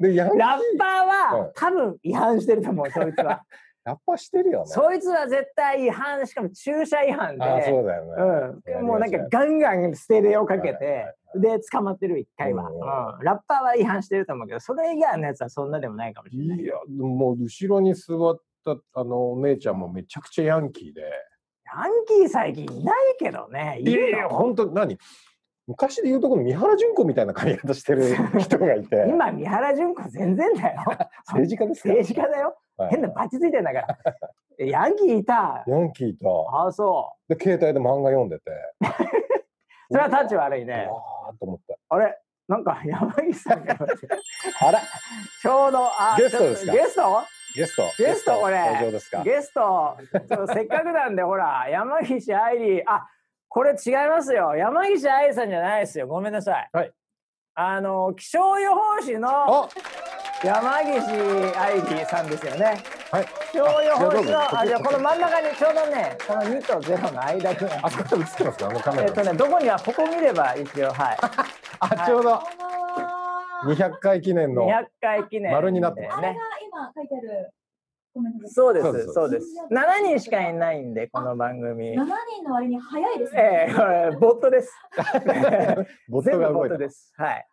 [0.00, 0.30] う んでラッ
[0.78, 3.42] パーはうん多分違反してると思う、そいつは。
[3.84, 4.66] ラッパーしてるよね。
[4.66, 7.44] そいつは絶対違反、しかも駐車違反で。
[7.44, 8.72] あそうだよね。
[8.78, 12.80] うん、もうなんかガンガンステレオかけて、で、捕まってる、一回は、うんうん
[13.24, 16.58] ラッパーは違反してると思うけど、それ以外のやつはそんなでもないかもしれない。
[16.58, 21.02] いやもう後ろに座ったあのお姉ちゃんもめちゃくちゃヤンキーで。
[21.02, 23.78] ヤンキー最近いないけどね。
[23.80, 24.98] いいやいや本当何？
[25.66, 30.82] 昔で言うとこの三原純子みたいな髪型してる人がいて 今、三原純子全然だよ。
[31.32, 31.88] 政治家ですか？
[31.90, 32.58] 政治家だよ。
[32.84, 33.98] はい変なバチついてんだから。
[34.58, 35.64] え ヤンキーいた。
[35.66, 37.34] ヤンキーとああ、そう。
[37.34, 38.50] で携帯で漫画読んでて
[39.90, 40.86] それはタッチ悪いね。
[40.88, 42.16] わーっと思ってあれ？
[42.48, 43.76] なんか山岸さんが
[44.60, 44.80] あら
[45.40, 46.72] ちょうど、あゲストですか？
[46.72, 47.22] ゲスト？
[47.54, 49.22] ゲストゲストこれ登場ですか？
[49.22, 49.96] ゲスト、
[50.52, 53.08] せっかくなんで、ほら、山岸愛理、あ、
[53.48, 54.54] これ違いますよ。
[54.56, 56.06] 山岸愛理さんじゃないですよ。
[56.08, 56.68] ごめんなさい。
[56.72, 56.92] はい。
[57.54, 59.28] あの、気象予報士の
[59.64, 59.68] あ
[60.42, 62.82] 山岸愛理さんですよね。
[63.10, 67.80] はい気象予報士の、あ、じゃあこの真ん中にちょうどね、この2と0の間ぐらい。
[67.82, 71.18] あそこで映ってますかあのカメラえっとね、どこには、ここ見れば一応、はい。
[71.80, 73.64] あちょうどこんばんは。
[73.66, 75.52] 200回記念の200回記念。
[75.52, 76.38] 丸になってますあれがね。
[76.66, 77.50] 今書いてある
[78.14, 78.54] コメントです。
[78.54, 79.46] そうです、そうですそうです。
[79.70, 81.98] 7人しかいないんで、この番組。
[81.98, 83.74] 7人の割に早いですええね。
[83.74, 84.72] これ、ボットです。
[86.08, 87.12] ボットが動いてボットです。
[87.16, 87.46] はい。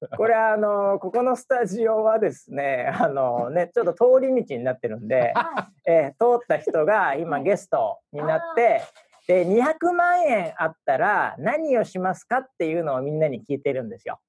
[0.16, 8.82] これあのここのスタジオはですねあのねちょっと通り道になってるんで、はえー通った人が今ゲストになって
[9.26, 14.20] で200万円あったら何をしますかっていうのをみんなに聞いてるんですよ。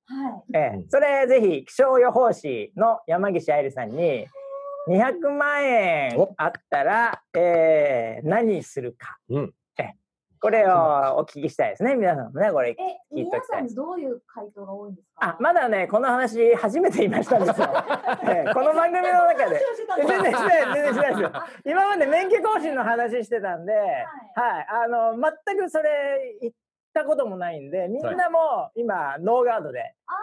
[0.54, 0.58] い。
[0.58, 0.80] はい。
[0.80, 4.28] えそれぜひ気象予報士の山岸愛理さんに
[4.88, 9.52] 200万円おあったら、えー何するか、うんえー
[10.40, 10.74] これを
[11.18, 11.96] お聞きしたいですね。
[11.96, 12.76] 皆さんもねこれえ、
[13.12, 15.26] 皆聞いときたいさんどういう回答が多いんですか？
[15.30, 17.68] あまだねこの話初めて言いましたんですよ、
[18.24, 19.56] えーこの番組の中で。
[20.00, 21.22] え全然しない全然しないです。
[21.22, 21.32] よ
[21.66, 23.80] 今まで免許更新の話してたんで、は
[24.62, 26.54] い、あの全くそれ言っ
[26.94, 30.18] たこともないんでみんなも今ノーガードでああ。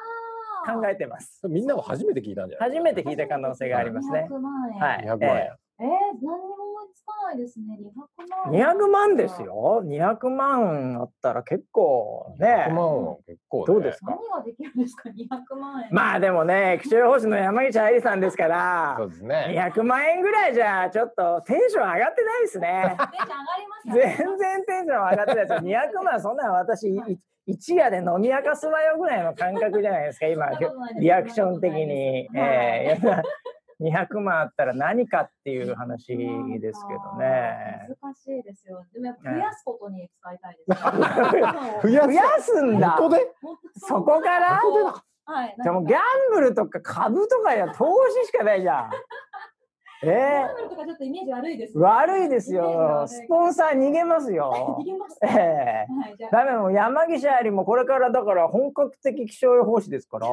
[0.67, 1.47] 考えてます。
[1.47, 2.71] みんなも初めて聞いたんじゃない？
[2.71, 4.27] 初めて聞いた可能性がありますね。
[4.31, 4.81] 200万円。
[4.81, 4.99] はい。
[5.05, 7.77] 200万円、えー、何にも思いつかないですね。
[7.81, 8.65] 200万円。
[8.65, 9.43] 200万です。
[9.43, 14.11] よ200万あったら結構ね100万は結構、ね、どうですか？
[14.13, 15.89] 何ができるんですか？200万円。
[15.91, 24.17] まあでもね気象予報士の山口愛理さんですからそうですね200万円ぐらいじゃちょっとテンション上がってないですねテンション上がりましたね。
[24.17, 25.59] 全然テンション上がってないですよ
[26.01, 30.47] 200万そんなの私 い一夜で飲み明かすわよぐらいの感覚じゃないですか今
[30.99, 33.23] リアクション的に、えー、
[33.81, 37.89] 200万あったら何かっていう話ですけどね。
[38.03, 38.85] 難しいですよ。
[38.93, 40.83] でもやっぱ増やすことに使いたいです、
[41.83, 42.99] 増や増やすんだ
[43.77, 44.61] そこから？
[45.27, 45.57] はい。
[45.63, 46.01] でもギャン
[46.35, 47.87] ブルとか株とかや投
[48.23, 48.91] 資しかないじゃん。
[50.03, 53.05] えギャンブルとかちょっとイメージ悪いです、ー、悪いですよ。
[53.07, 54.85] スポンサー逃げますよ逃。
[54.85, 55.33] げますえか。
[55.35, 55.87] え
[56.31, 60.29] はい、もう山岸ありもこれからだから本格的気象予報士ですから。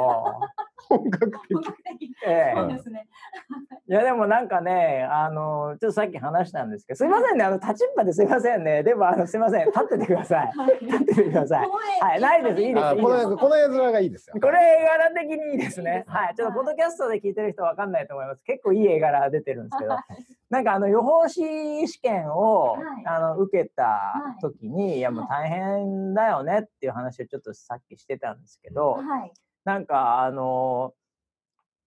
[0.89, 1.37] 本格的。
[1.53, 2.11] 本格的。
[2.25, 2.53] ええ。
[2.55, 3.07] そうですね。
[3.87, 7.43] いやでもなんかねあのちょっとさっき話したんですけどすいませんね。
[7.43, 8.83] あの立ちっぱですいませんね。
[8.83, 9.65] でもあのすいません。
[9.65, 10.51] 立っててください。
[10.55, 10.79] はい。
[10.79, 11.69] 立っててください。
[11.99, 12.21] はい。
[12.21, 12.61] ないです。
[12.61, 12.85] いいです。
[12.85, 14.35] あこのこの絵面がいいですよ。
[14.41, 16.05] これ絵柄的にいいですね。
[16.07, 16.35] はい。
[16.35, 18.43] ちょっとポッドキャストで聞いてる人わかんないと思います。
[18.43, 20.03] 結構いい絵柄出てるんですけどはい。
[20.49, 22.81] なんかあの予報士試験を、はい。
[23.05, 24.41] あの受けたはい。
[24.41, 29.33] 時に、い、やもう大変だよねっていう話をちょっとさっきしてたんですけど、はい。
[29.63, 30.93] なんかあの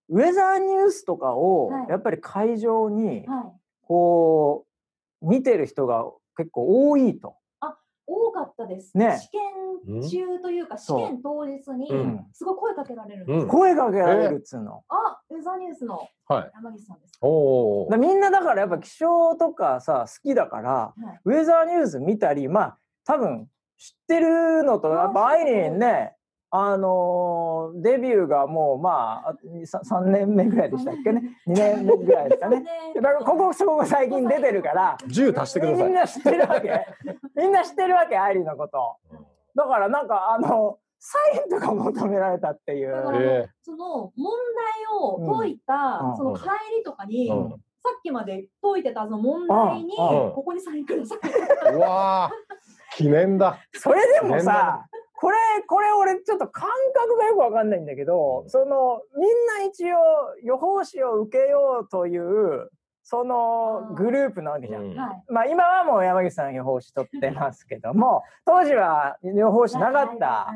[0.08, 3.60] ウェザーニュースとかをはいやっぱり会場にはい。
[3.86, 4.66] こ
[5.22, 6.04] う見てる人が
[6.36, 7.36] 結構多いと。
[8.06, 8.96] 多かったです。
[8.96, 13.24] ね試験中というか、試験当日にうんすごい声かけられる。
[13.26, 14.84] うん声かけられるっつうの。
[14.88, 17.18] あ、ウェザーニュースのはい山岸さんです。
[17.22, 21.20] おおだからみんなだからやっぱ気象とかさ好きだからはい。
[21.24, 26.13] ウェザーニュース見たりまあ多分知ってるのとやっぱアイリーンね
[26.56, 31.36] あのーデビューがもうまあさ3年目ぐらいでしたっけね？
[31.48, 32.64] 2年目ぐらいですかね。
[32.94, 35.84] だからここそこ最近出てるから10足してください。
[35.86, 36.86] みんな知ってるわけ。
[37.34, 38.96] みんな知ってるわけアイリーのこと。
[39.56, 42.92] だからなんかあのサインとか求められたっていう。
[42.92, 44.32] だからえその問
[45.26, 46.16] 題を解いた、うん。
[46.16, 47.50] その帰りとかに、うん。
[47.50, 47.56] さ
[47.98, 51.74] っきまで解いてたその問題に、ここにサインください。
[51.74, 53.58] うわー記念だ。
[53.72, 54.86] それでもさ
[55.16, 59.96] これこれ俺ちょっと感覚がよくわかんないんだけど、そのみんな一応
[60.42, 62.68] 予報士を受けようという
[63.04, 64.82] そのグループなわけじゃん。
[64.82, 65.22] うんはい。
[65.28, 70.48] まあ今はもう山口さん予報士取ってますけども当時は予報士なかった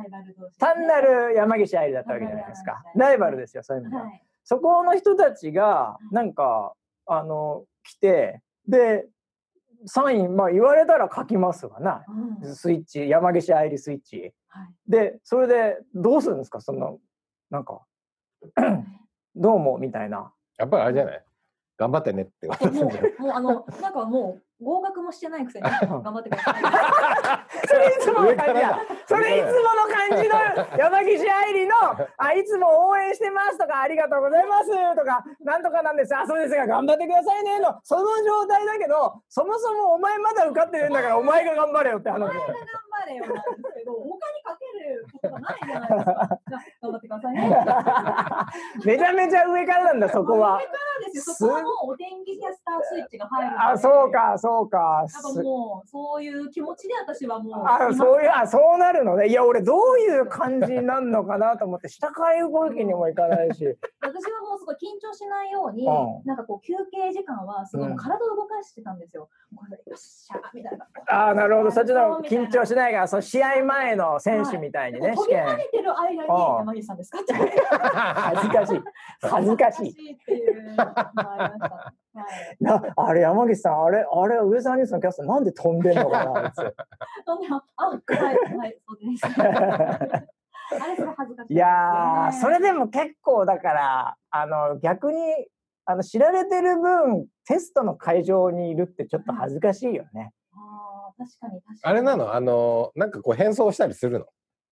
[0.59, 4.05] 単なる山岸愛理だったわけじゃないですかライバルですよそういう意味では。
[4.05, 4.23] はい。
[4.45, 6.73] そこの人たちがなんか
[7.07, 9.07] あの来てで
[9.87, 12.05] サインまあ言われたら書きますわな。
[12.43, 12.55] うん。
[12.55, 14.33] スイッチ山岸愛理スイッチ。
[14.49, 14.69] はい。
[14.89, 16.61] でそれでどうするんですか？
[16.61, 16.99] その
[17.51, 17.81] なんか。
[19.35, 20.33] どうもみたいな。
[20.59, 21.25] やっぱりあれじゃない？
[21.77, 26.63] 頑張ってねって渡すんじゃないもうあのなんかもう合格もしてないくせに頑張ってください。
[27.69, 28.79] それいつもの感じや。
[29.07, 31.75] それいつもの感じの山岸愛理の
[32.17, 36.17] あいつも応援してますとかありがとうございますとかなんとかなんです。
[36.17, 42.19] あそうですが頑張ってくださいねのその状態だけどそもそもお前まだ受かってるんだからお前が頑張れよって話。
[42.19, 42.55] お前が頑
[42.91, 46.39] 張れよなんですけど他にかけることがないじゃないですか。
[46.81, 47.43] 頑張ってくださいね。
[48.87, 50.59] めちゃめちゃ上からなんだそこは。
[50.59, 51.35] 上からですよ。
[51.35, 53.57] そこはもうお天気キャスタースイッチが入る。
[53.61, 55.05] あそうかそうか。
[55.13, 57.65] やっぱもうそういう気持ちで私はもう。
[57.67, 59.27] あそういうあそうなるのね。
[59.27, 63.65] いや俺どういう感じになるのかなと思って下から動くわけにもいかないし。
[64.01, 66.23] 私はもうすごい緊張しないように、うん。
[66.25, 67.97] なんかこう休憩時間はすごいうん。
[67.97, 69.29] 体を動かしてたんですよ。
[69.57, 70.87] これでよっしゃみたいな。
[71.09, 71.71] ああなるほど。
[71.73, 77.19] そっちの緊張しないからその試合前の選手みたいにね、こう飛び跳ねてる間にうん山岸さんですか？
[77.23, 77.33] って。
[77.35, 78.83] 恥ずかしい
[79.23, 81.77] 恥ずかしいっていうのがありました。
[81.77, 82.57] はい。
[82.61, 86.57] なあれ山岸さんあれあれ上沢ニュースのキャスターなんで飛んでんのかなあいつ
[87.25, 89.41] そんなあはいはいそうです。
[90.71, 91.55] あれすごい恥ずかしい。
[91.55, 95.21] いやーそれでも結構だからあの逆に
[95.87, 100.33] あの知られてる分テストの会場にいるってちょっと恥ずかしいよね。
[100.53, 101.81] あー確かに確かに。
[101.85, 102.35] あれなの？
[102.35, 104.27] あのなんかこう変装したりするの？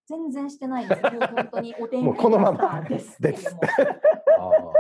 [0.09, 1.03] 全然してないです。
[1.03, 3.61] 本当にお天気このままですけれども。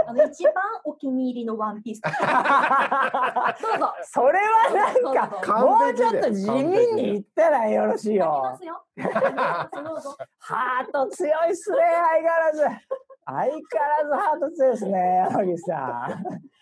[0.06, 0.52] ああの一番
[0.84, 2.00] お気に入りのワンピース。
[3.60, 3.92] どうぞ。
[4.04, 8.64] それはなんかもうちょっと地味に言ったらよろしいよ す。
[8.64, 8.84] よ。
[10.38, 12.64] ハート強いっすね相変わらず。
[13.26, 14.98] 相変わらずハート強いですね
[15.30, 16.08] 山岸さ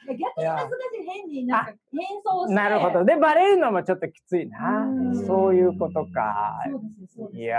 [0.07, 2.49] 逆に恥ずかしい変になんか変装しん。
[2.49, 2.55] て。
[2.55, 3.05] なるほど。
[3.05, 5.27] でバレるのもちょっときついなうん。
[5.27, 6.63] そういうことか。
[6.67, 7.41] そうですそうです。
[7.41, 7.59] いや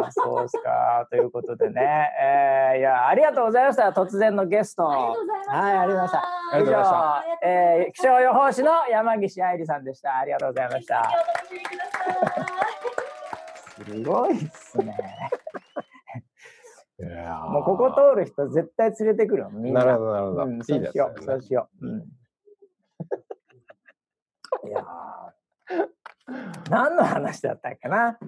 [0.00, 1.06] ー、そうですか。
[1.10, 3.90] ということでね、えー、いや、ありがとうございました。
[3.90, 4.88] 突然のゲスト。
[4.90, 5.56] ありがとうございました。
[5.56, 6.18] はい、ありがとうございました。
[6.18, 10.18] ありがとうございました以上、えー、気象予報士の山岸愛理さんでした。
[10.18, 10.98] ありがとうございました。
[10.98, 11.14] お楽
[11.48, 12.56] しみください。
[13.84, 14.96] すごいっすね。
[16.98, 19.50] いやーもうここ通る人絶対連れてくるよ。
[19.52, 19.84] みんな。
[19.84, 21.22] なるほどなるほど、うん、いそいうしよう。
[21.22, 21.86] そうしよう。
[21.86, 21.98] うん。
[24.68, 24.84] いやー
[26.70, 28.18] 何の話だったっけな？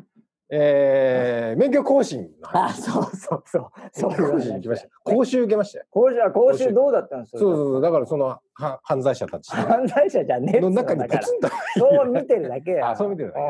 [0.51, 3.71] えー、免許更新のあ、話そうそうそう。
[3.93, 8.41] そう更新行きました講習受けましたよ講習は講習どうだったんですそうそうそうだからそのは
[8.83, 12.91] 犯罪者たち犯罪者じゃねえの中にポツンとそう見てるだけや。
[12.91, 13.49] あそう見てるだけね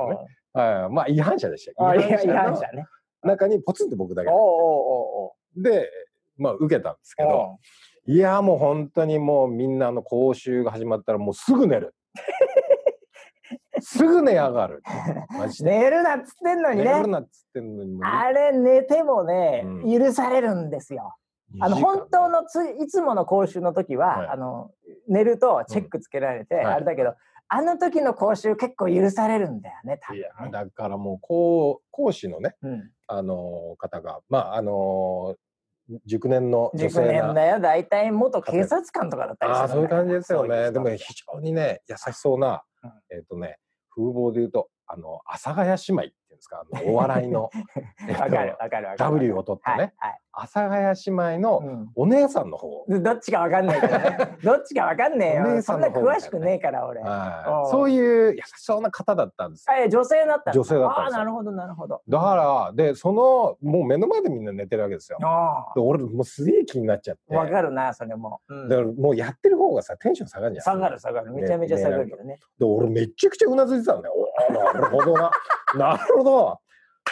[0.55, 2.87] はいまあ違反者でした違反の者ね。
[3.29, 4.31] 中にポツンと僕だけ
[5.57, 5.91] で
[6.37, 7.59] まあ受けたんですけど
[8.07, 11.95] いやもう本当にもうみんなの講習が始まったらもうすぐ寝る。
[13.81, 14.83] すぐ寝上がる。
[15.61, 16.85] 寝るなっつってんのにね。
[16.85, 17.09] 寝る。
[17.09, 21.17] なっつってんのにあれ寝てもね、う許されるんですよ。
[21.61, 24.29] あの本当のついつもの講習の時は、はい。
[24.29, 24.71] あの
[25.07, 26.65] 寝るとチェックつけられて、はい。
[26.65, 27.15] あれだけど、
[27.49, 29.99] あの時の講習結構許されるんだよね。
[30.03, 35.35] 多いやだからもう講講師のねうん、あの方がまああの
[36.05, 37.61] 熟年の女熟性な年だよ。
[37.61, 40.71] 大体元警察官とかだったりああそういう感じですよね。
[40.71, 42.91] でも非常にね優しそうな、うん。
[43.11, 43.57] えっ、とね
[43.91, 46.03] 風貌で言うとあの阿佐ヶ谷姉妹
[46.39, 46.65] うんですか？
[46.87, 47.51] お笑いの。
[48.09, 48.87] えっとわかるわかる。
[48.89, 49.11] わかる。
[49.11, 51.91] W を取ったね、はい阿佐ヶ谷姉妹はいのうん。
[51.97, 54.37] お姉さんの方、でどっちかわかんないけどね。
[54.45, 55.43] どっちかわかんねえよ。
[55.43, 57.03] お姉さそんな詳しくねえから俺。
[57.71, 59.75] そういう優しそうな方だったんですよ。
[59.75, 61.17] あいや女性だったん女性だったんですよ。
[61.17, 62.03] ああなるほどなるほど。
[62.09, 65.19] だからでそのもう目の前でみんな寝てるわけですよ。
[65.25, 67.35] あで俺もうすげえ気になっちゃって。
[67.35, 68.41] あわかるなそれも。
[68.49, 68.69] うん。
[68.69, 70.63] だからもうやってる方がさテンション下がるじゃん。
[70.63, 71.33] 下がる下がる。
[71.33, 72.39] めちゃめちゃ下がるけどね。
[72.61, 74.09] で俺めっちゃくちゃうなずいてたのね。
[74.09, 75.31] おーなるほどな。
[75.77, 76.61] なるほど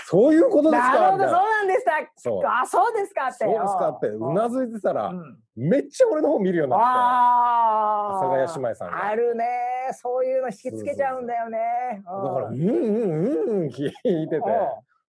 [0.05, 1.93] そういうことですなるほど、そうななんでした。
[2.17, 3.45] そうあ、そうですかって。
[3.45, 8.17] そうですかってうなずずいてたら、うんめっちゃ俺の方見るようになってああ。
[8.19, 9.45] 阿佐ヶ谷姉妹さんがあるね。
[9.93, 11.59] そういうの引きつけちゃうんだよね。
[12.05, 13.91] だから、うんうんうんうん聞い
[14.29, 14.43] てて、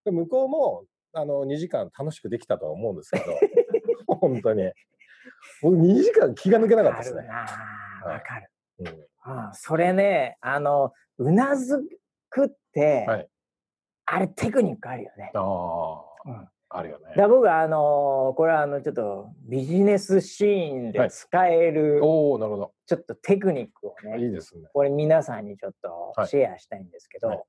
[0.06, 3.24] で向こうもあの2時間楽しくできたとは思うんですけど、
[4.20, 4.72] 本当に。
[5.60, 7.28] 僕2時間気が抜けなかったですね。
[8.04, 8.50] わかる。
[8.80, 11.84] うんうんそれね、あの、うなず
[12.30, 13.28] くって、はい
[14.10, 15.30] あれテクニックあるよね。
[15.34, 16.48] ああ、うん。
[16.70, 17.14] あるよね。
[17.16, 24.10] だ僕はあのこれはあのちょっとビジネスシーンで使えるおおなるほちょっとテクニックをど。
[24.10, 24.68] ね、いいですね。
[24.72, 26.28] これ皆さんにちょっとはい。
[26.28, 27.42] シェアしたいんですけど、はい。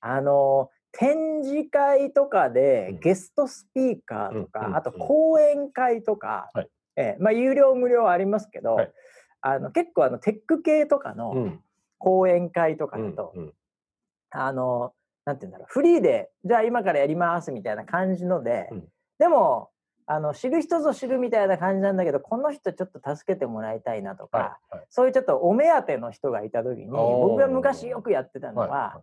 [0.00, 3.00] あの展示会とかでうん。
[3.00, 6.68] ゲストスピーカーとか、うんうんあと講演会とか、はい。
[6.96, 8.92] ええまあ、有料無料ありますけど、はい。
[9.40, 11.60] あの結構あのテック系とかのうん。
[11.98, 13.52] 講演会とかうんだと、うん
[14.30, 14.92] あの
[15.28, 15.66] なんて言うんだろう。
[15.68, 18.88] フリーでじゃあ今からやりますみたいな感じので、うん。
[19.18, 19.68] でも
[20.06, 24.86] あの知る人ぞ知るみたいな感じなんだけどこの人ちょっと助けてもらいたいなとか、はいはい。
[24.88, 29.02] そういうちょっとお目当ての人がいた時に僕が昔よくやってたのは、は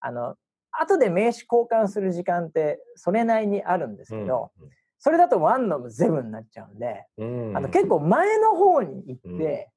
[0.00, 0.36] あの
[0.72, 4.50] 後で名刺交換する時間ってそれなりにあるんですけど、
[4.98, 7.48] それだとワンのゼブになっちゃうんで、うん。
[7.48, 9.70] うんあの結構前の方に行って、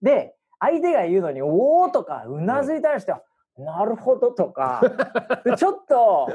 [0.00, 3.14] で相手が言うのに「おお」とかうなずいたりして
[3.58, 4.82] 「なるほど」とか。
[5.44, 6.28] でちょっと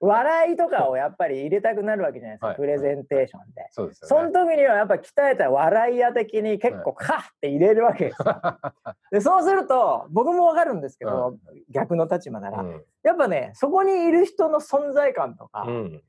[0.00, 2.56] 笑いとかをやっぱり入れたくなるわけじゃないですか、はい。
[2.56, 3.66] プレゼンテーションで。
[3.70, 4.30] そうですその。
[4.32, 8.24] 時にはやっぱ鍛えた笑い屋的に結構カッって入れるわけですよ。
[9.10, 11.36] でそうすると僕もわかるんですけど、
[11.70, 12.84] 逆の立場なら、うん。
[13.02, 16.02] やっぱねそこにいる人の存在感とか、うん。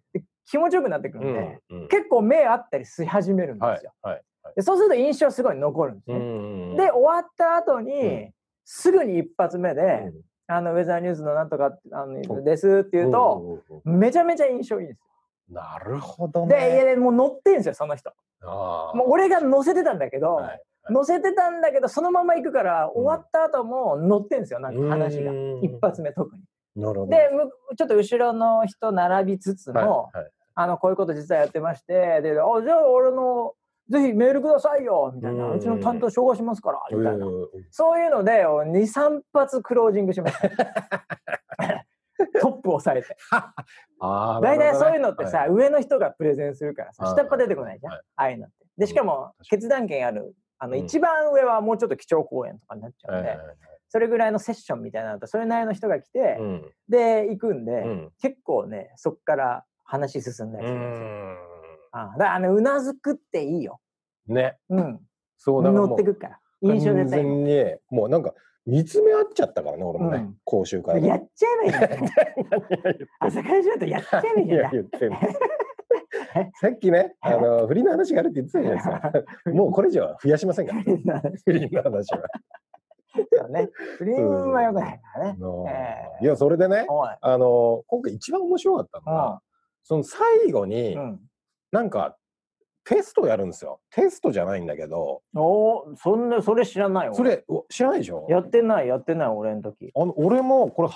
[0.46, 1.82] 気持ちよくなってくるんで、うん。
[1.84, 1.88] うん。
[1.88, 3.94] 結構目合ったりし始めるんですよ。
[4.02, 4.14] はい。
[4.44, 4.56] はい。
[4.56, 6.20] でそうすると印象すごい残るんですうね。
[6.20, 6.76] ん。
[6.76, 8.32] で終わった後に、うん
[8.66, 10.12] すぐに一発目で、
[10.48, 15.00] あのウェザーニューズのなんとかあのですって言うと、うんうんうんめちゃめちゃ印象いいんです
[15.50, 16.46] なるほどよ。
[16.48, 16.56] ね。
[16.56, 18.12] でいやもう乗ってんですよその人。
[18.42, 26.44] あーもう俺が乗せてたんだけど、はい乗せてたんだけどそのまま行くから終わった後も乗ってんですよなんか話がうん一発目特に。
[26.76, 27.12] なるほど。
[27.12, 33.56] でむちょっと後ろの人並びつつも、はいはいあのこういうこと実はやってましてであじゃあ俺の
[33.90, 35.52] ぜひメールくださいよみたいな。
[35.52, 37.26] うちの担当紹介しますからみたいな。
[37.70, 40.50] そういうので23発クロージングしました。
[42.42, 43.16] トップ押さえて。
[44.00, 47.16] 大体そういうのってさ、上の人がプレゼンするからさはい。
[47.16, 48.02] 下っ端出てこないじゃん、はい。
[48.16, 48.56] ああいうのって。
[48.78, 50.80] でしかもうん決断権あるあのうん。
[50.80, 53.58] 一番上はもうちょっと基調講演とかになっちゃうんで、はいはいはい
[53.88, 56.72] それぐらいのセッションみたいなのとそれなりの人が来て、うん。
[56.90, 58.12] で行くんで、うん。
[58.20, 61.55] 結構ねそっから話進んだりうするんですよ。
[61.96, 63.80] んあだからあのうなずくっていいよ。
[64.28, 64.58] ね。
[64.70, 65.00] うん。
[65.38, 66.40] そうだから乗ってくから。
[66.62, 67.20] 印象出完たい。
[67.22, 68.34] 全にもうなんか
[68.66, 73.08] 見つめ合っちゃったからね俺もね、うん講習会でやっちゃえばいいんだよ。
[73.20, 74.70] 朝会場だとやっちゃえばいいんいやだよ。
[74.72, 75.18] 言ってんの
[76.60, 80.82] さっきねあの不倫の話があるって言ってたじゃないですか もうこれ以上は増やしませんから
[81.46, 82.22] 不倫の話は。
[83.38, 83.70] そうね。
[83.98, 85.40] 不倫はよくないからね。
[85.40, 86.86] のええいやそれでね。
[87.22, 89.42] あの今回一番面白かったのは、
[89.84, 91.20] その最後にうん。
[91.76, 92.16] なんか
[92.86, 97.14] テストをやるんですよテストじゃないんだけどおーそんな、それ知らないよ。
[97.14, 98.26] それお知らないでしょ？
[98.30, 99.92] やってない、やってない、俺の時。
[99.94, 100.94] あの俺もこれは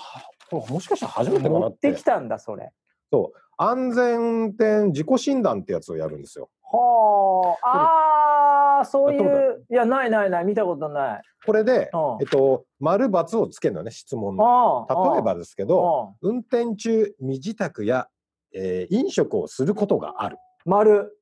[0.50, 2.72] これもしかしたら初めてかな持っっててきたんだ、それ。
[3.12, 6.48] そう安全運転自己診断ってやつをやるんですよ。
[6.62, 8.78] はあ。
[8.78, 9.66] ああ、そういう。
[9.68, 11.22] いや、ないないない、見たことない。
[11.44, 14.86] これで、うんえっと、丸×をつけるのね質問の。
[15.12, 18.08] 例えばですけど運転中身支度や、
[18.54, 20.38] えー飲食をすることがある。
[20.64, 21.16] 丸。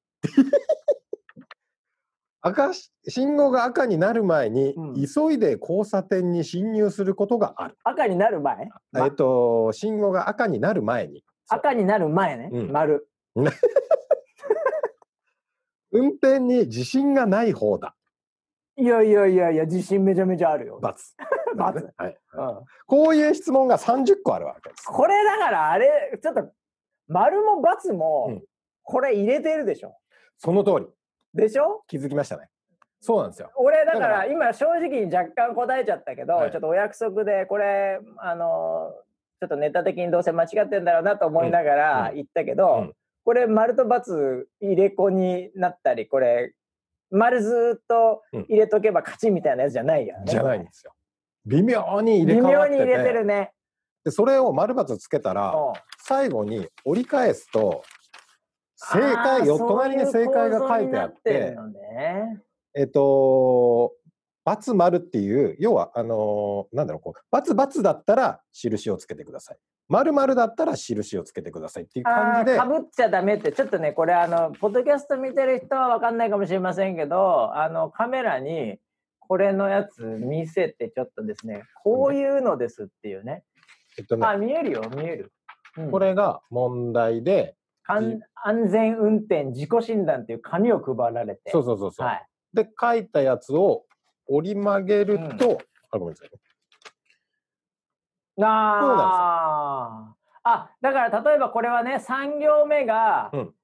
[2.41, 7.77] 赤し信号が赤になる前に、うん急いで交差点に進入することがある。
[7.85, 12.51] 赤になる前、まえっと信号が赤になる前に赤になる前ね。
[12.53, 13.09] うん丸。
[15.91, 17.95] 運転に自信がない方だ。
[18.77, 20.79] いやいやいやいや、自信めちゃめちゃあるよ。
[20.83, 20.95] ×。
[21.57, 24.87] ×はいうんこういう質問が30個あるわけです。
[24.87, 26.53] これだからあれ、ちょっと、
[27.09, 28.43] 丸も×もうん、
[28.91, 29.95] これ入れてるでしょ？
[30.39, 30.87] その通り
[31.35, 31.83] でしょ？
[31.87, 32.49] 気づきましたね。
[33.01, 33.51] そうなんですよ。
[33.57, 38.93] 俺だからら今正直に若干答えちゃったけど、はいちょっとお約束でこれあの
[39.41, 42.93] ちょっとネタ的にどうせ間違ってんだろうなと思いながらうん言ったけど、うん
[43.25, 46.55] これ丸と×入れ子になったりこれ
[47.11, 50.25] 丸ずっと入れとけば勝ちみたいなやつじゃないよね。
[50.25, 50.95] じゃないんですよ。
[51.45, 53.53] 微妙に入れてて妙に入れてるね。
[54.03, 57.83] でそれを丸×つけたらうん最後に折り返すと
[58.79, 61.57] 正あ解よーそう隣に正解が書いてあって。
[62.75, 63.93] えっと
[64.47, 69.59] ×丸っていう要はあのーなんだろうこう××だったら印をつけてください。
[69.89, 72.59] 丸々だったら印をつけてくださいっていう感じで。
[72.59, 78.79] かぶっちゃダメってちょっとねこれあのポッドキャスト見てる人は分かんないかもしれませんけどあのカメラに
[79.19, 83.43] これのやつ見せてちょっとですねこういうのですっていうね。
[83.99, 84.27] えっとね。
[84.27, 85.33] あ見えるよ見える、
[85.77, 85.91] うん。
[85.91, 87.57] これが問題で
[87.89, 91.51] 安全運転自己診断っていう紙を配られて。
[91.51, 92.27] そうそうそうそう、はい。
[92.55, 93.85] で書いたやつを
[94.27, 95.59] 折り曲げると、
[95.91, 96.39] あごめんなさいね。
[98.45, 100.15] あ
[100.45, 103.55] ああだから例えばこれはね3行目が、うん。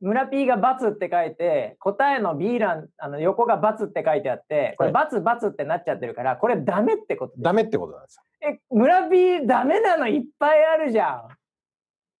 [0.00, 8.22] 村 P が×って書いて答えの B 欄あの横が×って書いてあってこれは××ってなっちゃってるからこれダメってことでダメってことなんですよ。
[8.50, 11.22] え村 P ダメなのいっぱいあるじゃ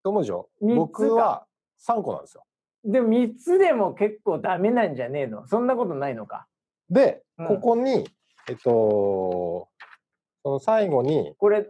[0.02, 0.48] と思うでしょ？
[0.62, 1.44] 僕は
[1.86, 2.44] 3個なんですよ。
[2.88, 5.46] んでも3つでも結構ダメなんじゃねえの？
[5.46, 6.46] そんなことないのか？
[6.90, 7.46] で、うん。
[7.46, 8.08] ここに
[8.48, 9.68] えっと
[10.42, 11.66] その最後にこれうん。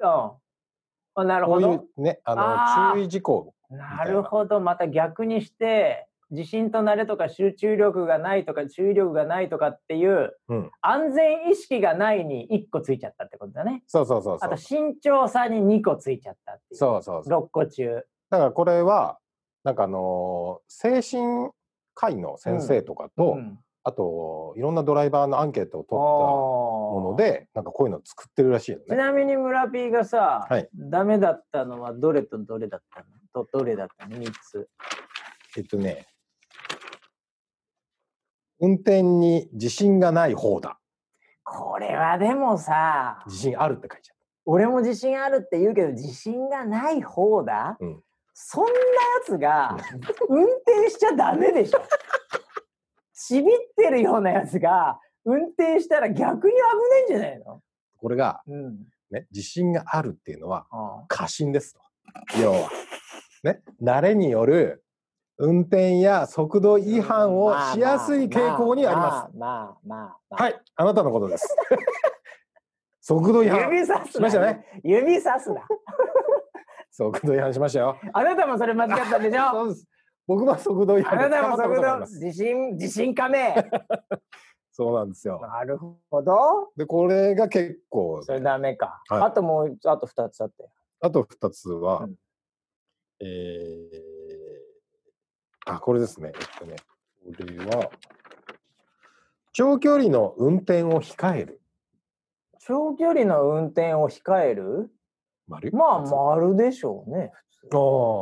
[1.17, 1.69] あなるほど。
[1.69, 2.95] こういうねあのあー。
[2.95, 4.05] 注意事項な。
[4.05, 4.61] るほど。
[4.61, 10.71] また逆にして自信と慣れとか集中力がないとか注意力がないとかっていう、うん。
[10.81, 13.85] 安全意識がないに1個ついちゃったってことだね。
[13.87, 14.49] そうそうそうそう。
[14.49, 16.77] あと慎重さに2個ついちゃったっていう。
[16.77, 17.45] そうそうそう。
[17.45, 18.05] 6個中。
[18.31, 19.19] だからこれは
[19.65, 21.51] なんかあのー精神
[21.95, 23.59] 科医の先生とかと、うん。
[23.87, 28.85] あといろんなドライバーのアンケートを取ったもものでなんかこういうのを作ってるらしいのね。
[28.89, 30.69] ちなみに村 P がさ、はい。
[30.75, 33.07] ダメだったのはどれとどれだったの？
[33.45, 34.69] とどれだったの ?3 つ。
[35.57, 36.07] えっとね。
[38.61, 40.79] 運転に自信がない方だ。
[41.43, 48.01] これはでもさ、自信あるって書いちゃっ俺も自信あるって言うけど自信がない方だ、うん
[48.35, 48.77] そんなや
[49.25, 49.77] つが
[50.29, 51.81] 運転しちゃダメでしょ
[53.15, 53.45] ちびっ
[53.77, 56.59] てるようなやつが運転したら逆に危
[56.91, 57.45] ないんじゃないの？
[57.45, 57.61] た
[57.99, 58.77] これが、うん。
[59.11, 61.81] ね、自信があるっていうのはあ過信ですと
[62.41, 62.71] 要は。
[63.45, 64.83] ね慣れによる
[65.39, 69.37] 運転や速度違反をしやすい傾向にあります。
[69.37, 70.43] まあまあ。
[70.43, 71.57] はいあなたのことです。
[73.01, 74.81] 速度違反指さすしましたね。
[74.83, 75.67] 指さすな。
[76.97, 77.99] 速度違反しましたよ。
[78.13, 79.51] あなたもそれ間違ったでしょ？
[79.53, 79.87] そうです。
[80.29, 82.25] 僕の速度違あ反なたも速度捕まったことがあります。
[82.25, 83.55] 自信自信かめ。
[84.71, 85.41] そうなんですよ。
[85.41, 86.73] なるほど。
[86.77, 89.03] でこれが結構それダメか。
[89.09, 90.69] はいあともうあと二つあって。
[91.01, 92.15] あと2つは、うん
[93.21, 96.33] えー、あ、これですね。
[96.35, 96.77] えっとね、
[97.37, 97.91] これは、
[99.53, 101.61] 長距離の運転を控える。
[102.61, 104.91] 長距離の運転を控える？
[105.49, 105.71] 丸？
[105.73, 107.33] まあ×丸でしょうね。
[107.61, 107.79] 普通あ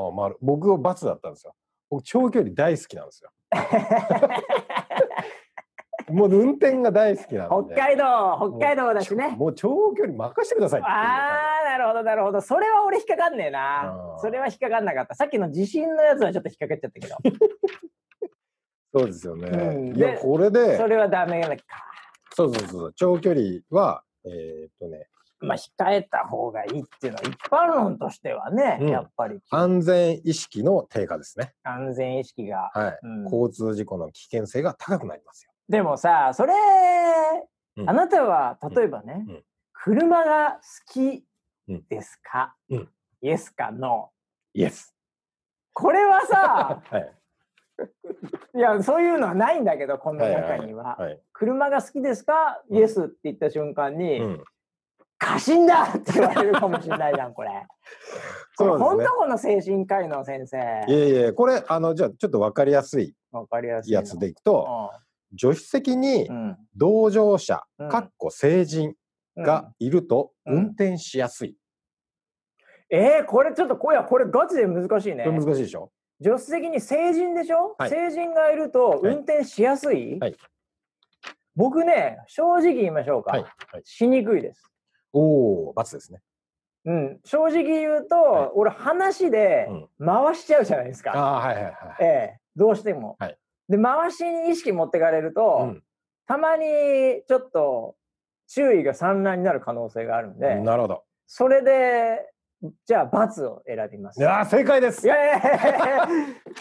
[0.08, 0.36] あ、丸。
[0.40, 1.54] 僕は×だったんですよ。
[1.90, 3.30] 僕、長距離大好きなんですよ。
[6.10, 7.46] もう運転が大好きな。
[7.46, 9.28] 北海道北海道だしね。
[9.36, 12.40] もう長距離任せてくださいああなるほどなるほど。
[12.40, 15.14] それは俺引っかかんねえなそれは引っかかんなかった。
[15.14, 17.16] さっきの地震のやつはちょっと引っかかっちゃったけど。
[17.30, 17.38] じ
[18.94, 19.48] そうですよね。
[19.48, 21.56] うんいや、でこれで、それはダメか。
[22.34, 25.08] そうそうそう、長距離は、えーっとね、
[25.42, 31.54] まあ控えた方がいいっていうのは一般論としてはね、うんやっぱり安全意識の低下ですね。
[31.62, 32.70] 安全意識が。
[32.72, 32.98] はい。
[33.02, 35.52] うん交通事故の危険性が高くなりますよ。
[35.68, 36.52] でもさそれ、
[37.76, 39.42] うんあなたは例えばね、うん
[39.84, 41.24] 車が好き
[41.88, 42.88] ですか、うん
[43.20, 44.94] イエスかノーイエス。
[45.72, 47.12] これはさ はい。
[48.54, 51.20] いやそういうのはないんだけどこの中には,、はい。
[51.32, 54.44] 車が好きですか、うんイエスって言った瞬間に、うん。
[55.22, 55.84] 過信だ！
[55.96, 57.50] って言われるかもしれないじゃんこれ。
[58.58, 58.84] こ れそうですね。
[58.84, 60.58] 本当この精神科医の先生。
[60.88, 64.90] いえいえ、これ、あの、じゃあ、ちょっとわかりやすいわかりやすいのやつでいくと、
[65.38, 66.36] 助手席にうん。
[66.36, 68.94] うん同乗者うん、かっこ成人
[69.36, 69.44] うん。
[69.44, 70.54] がいるとうん。
[70.56, 71.56] 運転しやすい。
[72.90, 75.24] えー、これちょっとこいやこれガチで難しいね。
[75.24, 75.92] 難しいでしょ？
[76.22, 77.90] 助手席に成人でしょ、はい。
[77.90, 80.36] 成人がいると運転しやすい、はい。
[81.54, 83.42] 僕ね正直言いましょうか、はい。
[83.42, 83.48] は
[83.78, 84.71] い、しにくいです、
[85.12, 86.20] おお、罰ですね。
[86.84, 89.68] うん、正直言うと、はい俺話で
[90.04, 91.74] 回しちゃうじゃないですか、ああ、はいはいはい。
[92.00, 93.38] ええどうしても、はい
[93.68, 95.82] で回しに意識持ってかれると、うん
[96.24, 96.64] たまに
[97.28, 97.96] ちょっと
[98.46, 101.04] 注意が散乱になる可能性があるんで、なるほど。
[101.26, 102.32] それで
[102.86, 105.06] じゃあ罰を選びますいやー、正解です。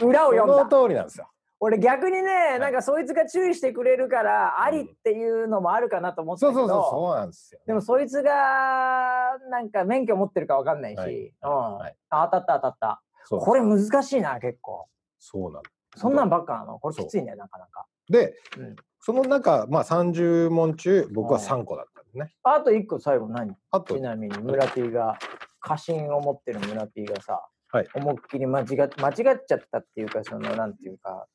[0.02, 1.30] 裏をそ読んだの通りなんですよ。
[1.64, 2.60] 俺逆にね、い。
[2.60, 7.62] なんかそいつが注意してくれるから、ありっていうのもあるかなと思ってたけど、そうそうそう、そうなんですよ。
[7.68, 11.14] でもそいつがなんか免許持ってるかわかんないし、はい。
[11.18, 11.78] うん。
[11.78, 11.96] はい。
[12.10, 13.04] あ当たった当たった。
[13.30, 14.88] これ難しいな結構。
[15.20, 15.62] そうなん
[15.96, 16.80] そんなんばっかなの？
[16.80, 17.86] これきついねなかなか。
[18.10, 18.76] で、うん。
[19.00, 22.34] その中、まあ、30問中僕は3個だったんですね。
[22.42, 23.56] あと1個最後何？
[23.70, 23.94] あと。
[23.94, 25.20] ちなみに村 P が
[25.60, 27.88] 過信を持ってる村 P がさ、はい。
[27.94, 31.28] 思いっきり間違っ間違っちゃったっていうか、その、なんていうか、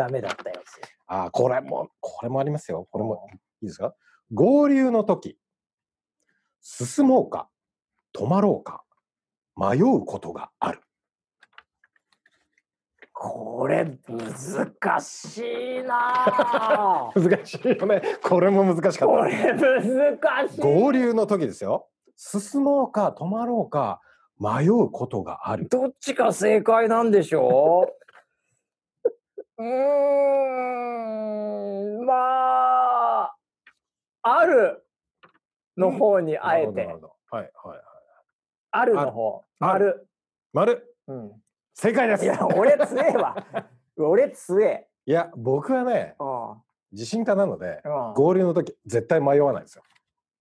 [0.00, 0.80] ダメだったやつ。
[1.08, 2.86] ああ、これも、これもありますよ。
[2.90, 3.26] これも
[3.60, 3.94] いいですか？
[4.32, 5.38] 合流の時、
[6.62, 7.50] 進もうか、
[8.16, 8.82] 止まろうか、
[9.56, 10.80] 迷うことがある。
[13.12, 15.38] これ、難し
[15.80, 18.00] いなぁ 難しいよね。
[18.26, 20.56] これも難しかっこれ、難しい。
[20.60, 20.66] た。
[20.66, 21.88] 合流の時ですよ。
[22.16, 24.00] 進もうか、止まろうか、
[24.38, 25.68] 迷うことがある。
[25.68, 27.99] どっちか正解なんでしょう？
[29.60, 29.66] うー
[32.02, 32.14] ん、ま
[33.24, 33.36] あ、
[34.22, 34.82] ある
[35.76, 36.96] の方にあえてはい、
[37.30, 37.50] はい、はい。
[38.70, 40.08] あるの方、あある。
[40.54, 41.32] 丸、うん。
[41.74, 42.24] 正解です。
[42.24, 43.36] いや、俺強えわ。
[43.98, 44.88] 俺強え。
[45.04, 46.62] いや、僕はね、うん。
[46.92, 49.84] 自信家なので、うん合流の時、絶対迷わないんですよ。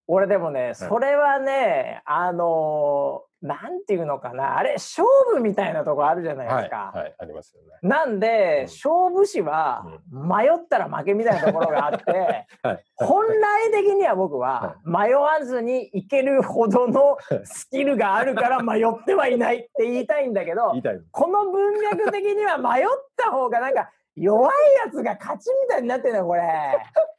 [0.08, 6.92] 俺でもね、それはね、あのーなんていうのかな、あれ、勝負みたいなとこあるじゃないではい、すか。
[6.94, 7.90] はい、ありますよね。
[7.90, 12.84] なんで、うん勝負師は迷ったら負けみたいなところがあって、 はい。
[12.96, 20.74] 本来的には僕は迷わずにいけるほどのスキルがあるから迷ってはいないって言いたいんだけど。
[21.12, 22.86] この文脈的には迷っ
[23.16, 24.54] た方がなんか弱い
[24.86, 26.42] やつが勝ちみたいになってるのよこれ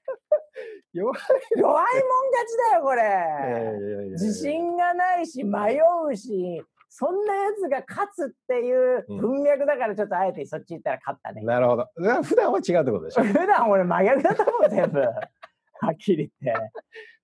[0.93, 1.21] 弱い。
[1.57, 5.79] 弱いもん勝ちだよこれいやいやいやいや自信がないし迷
[6.11, 11.87] うしそんなやつが勝つっていう文脈だからちょっとあえてそっち行ったら勝ったね、なるほど。
[12.25, 13.23] 普段は違うってことでしょ？
[13.23, 14.99] 普段俺真逆だと思う全部
[15.83, 16.71] はっきり言って。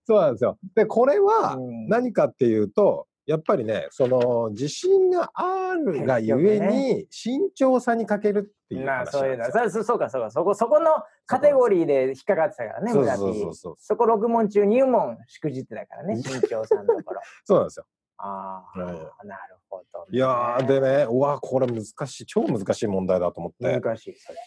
[0.04, 0.56] そうなんですよ。
[0.76, 9.44] で、これはうん何かっていうと、やっぱりね、その自信があるがゆえ結に、慎重さに欠けるっていう話そういうの。
[9.50, 10.30] そうそうかそうか。
[10.30, 10.90] そこそこの
[11.26, 13.32] カテゴリーで引っかかってたからね村そう。
[13.32, 13.74] そう P そうそう。
[13.78, 17.86] そこ6問中2問しくじってたからね 新潮さんのところそうなんですよ。
[18.18, 19.26] ああ、はい。
[19.26, 23.80] なるほど、ね、いやー、でね、うわ、これ難しい、超難しい問題だと思って。
[23.80, 24.38] 難しいそれ、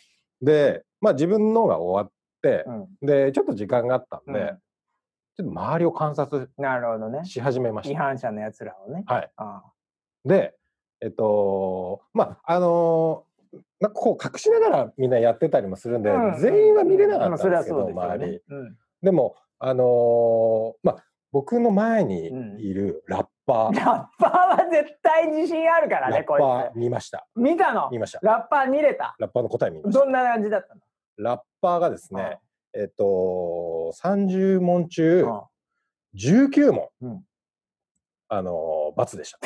[0.42, 2.12] で、まあ自分のが終わっ
[2.42, 4.60] て、うん、で、ちょっと時間があったんで、うん
[5.44, 7.26] っと周りを観察なるほどね。
[7.26, 7.94] し始めました。
[7.94, 9.04] 違反者のやつらをね。
[9.08, 9.32] はい。
[9.38, 9.64] あ
[10.26, 10.56] で、
[11.02, 13.30] えっと、まあ、あのー
[13.80, 18.32] なんかこう隠しながらみんなやってたりもするんで、あ全員は見れなかまあったんですけど、う周り。
[18.34, 18.72] ですよね。
[19.02, 22.60] でも、あのーまあ、僕の前にうん。
[22.60, 27.26] いるラッパうん、ー、 ラッパーは絶対自信あるからラッねこいパー見ました。
[27.34, 27.90] つ見たの？
[27.92, 28.20] 見ました。
[28.22, 29.16] ラッパー見れた？
[29.18, 30.00] ラッパーの答え見ました。
[30.00, 30.82] どんな感じだったの？
[31.18, 32.38] ラッパーがですね、
[32.74, 35.42] えっと、30問中うん
[36.16, 37.24] 19問、うん
[38.30, 39.40] あのー、×でした。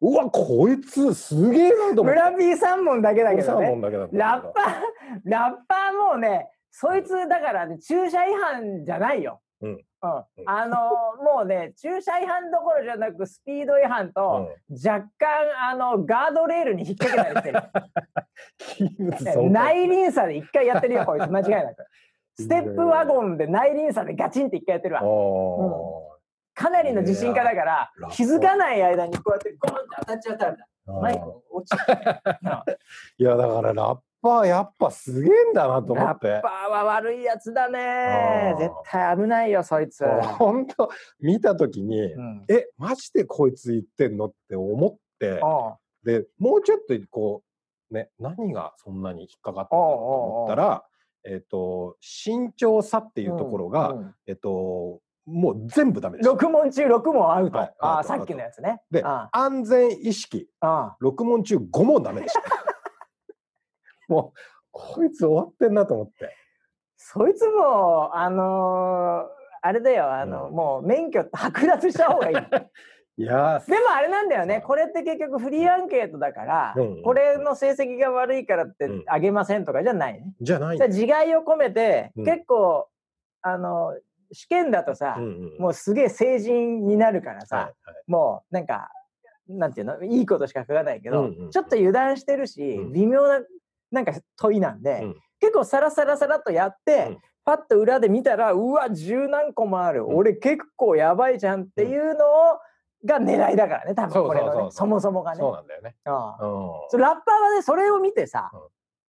[0.00, 2.20] うわ、こいつすげえなと思って。
[2.20, 4.64] 村 B3 問だけだけど3ね問だけだラッパー、
[5.24, 9.40] ラッパーもね、そいつだからね、駐車違反じゃないよ。
[9.60, 10.76] うんうんあの
[11.22, 15.28] もうね、駐車違反どころじゃなく、スピード違反と、若干、
[15.70, 17.68] あの、ガードレールに引っ掛けたりし
[18.78, 19.48] てる。
[19.50, 21.86] 内輪差で一回やってるよ、 こいつ、間違いなく。
[22.36, 25.04] ステップワゴンで内輪差でガチンって一回やってるわ。
[25.04, 26.18] お
[26.54, 30.66] かなりの自信家だから気づかない間にこうやってゴンって当たっちゃったんだ。
[30.88, 31.72] ーマイク落ち。
[33.18, 38.54] いやだからラッパーやっぱすげえんだなと思ってラッパーは悪いやつだね。
[38.58, 40.04] 絶対危ないよ、そいつ。
[40.38, 40.88] 本当
[41.20, 45.40] 見た時に、うんえマジでこいつ言ってんのって思って
[46.04, 47.42] でもうちょっとこ
[47.90, 50.84] うね何がそんなに引っかかったのかと思ったら
[51.24, 56.30] えっ、と慎重さっていうところが、うんうんえっ、ともう全部ダメです。
[56.30, 57.58] 6問中6問アウト。
[57.58, 58.80] はいああ、さっきのやつね。
[58.90, 62.42] であ安全意識あ6問中5問ダメでした。
[64.12, 64.38] もう
[64.70, 66.36] こいつ終わってんなと思って。
[66.96, 70.54] そいつも、あのーあれだよ、あの、うん。
[70.54, 72.36] もう免許剥奪した方がいい。
[73.18, 79.04] いやーでもあれなんだよね、これって結局フリーアンケートだから、うんうんこれの成績が悪いからってうん。
[79.06, 80.34] あげませんとかじゃないね。
[80.40, 82.24] じゃないんだじゃあ自害を込めて、うん。
[82.24, 82.88] 結構、
[83.42, 83.96] あの、
[84.32, 85.58] 試験だとさ、うんうん。
[85.58, 87.74] もうすげえ成人になるからさ、はいはい。
[88.08, 88.90] もうなんか、
[89.48, 91.50] なんていうの、いいことしか書かないけど、うんうんうん。
[91.50, 92.92] ちょっと油断してるし、うん。
[92.92, 93.40] 微妙な
[93.92, 95.16] なんか問いなんで、うん。
[95.38, 97.18] 結構サラサラサラっとやって、うん。
[97.44, 100.16] パッと裏で見たら、うわ、十何個もある、うん。
[100.16, 102.58] 俺結構やばいじゃんっていうのを、
[103.04, 105.40] が狙いだからね、多分これのね、そもそもがね。
[105.40, 105.96] そうなんだよね。
[106.04, 107.00] ああうん。
[107.00, 108.60] ラッパーはね、それを見てさ、うん。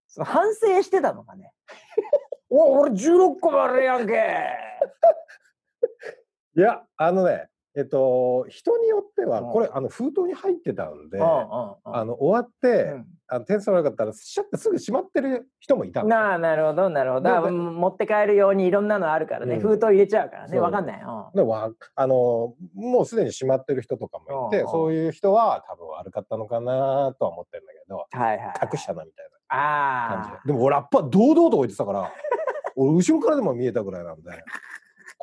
[0.07, 1.51] その反省してたのかね。
[2.49, 4.13] お俺16個もあるやんけ。
[6.55, 9.51] いや、あのね、えっと、人によっては、うん。
[9.51, 12.07] これ、あの、封筒に入ってたんで、うんあうん。
[12.07, 13.05] の、終わって、うん。
[13.28, 17.49] あの点数悪かったら、シャッてすぐ閉まってる人もいたなあなるほどなるほど。
[17.51, 19.61] 持って帰るようにいろんなのあるからね、うん。
[19.61, 20.59] 封筒入れちゃうからね。
[20.59, 21.01] わかんない。
[21.01, 28.69] よ、でわあのもうすでに閉まってる人とかもいてそういう人は多分悪かったのかなとは思ってるんだけどはいはいはい。
[28.71, 32.11] 隠したなみたいな感じあででも俺ラッパー堂々と置いてたから
[32.76, 34.30] 俺後ろからでも見えたぐらいなんで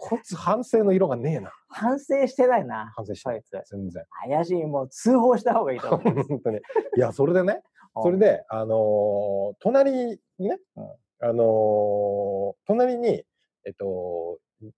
[0.03, 1.51] こいつ反省の色がねえな。
[1.51, 2.91] あ反省してないな。
[2.97, 3.43] 反省してない。
[3.67, 4.05] 全然。
[4.29, 4.65] 怪しい。
[4.65, 6.25] もう通報した方がいいと思う。
[6.25, 6.57] 本当に。
[6.57, 6.61] い
[7.01, 7.63] やそれでね
[8.03, 10.85] それであのー隣にね、うん。
[11.21, 13.25] あのー隣に
[13.67, 14.71] えっとえっ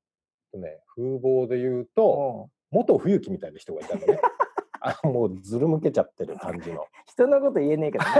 [0.52, 2.78] とね風貌で言うと、うん。
[2.78, 4.20] 元冬木みたいな人がいたのね。
[4.84, 6.84] あもうずるむけちゃってる感じの。
[7.06, 8.10] 人のこと言えねえけどね。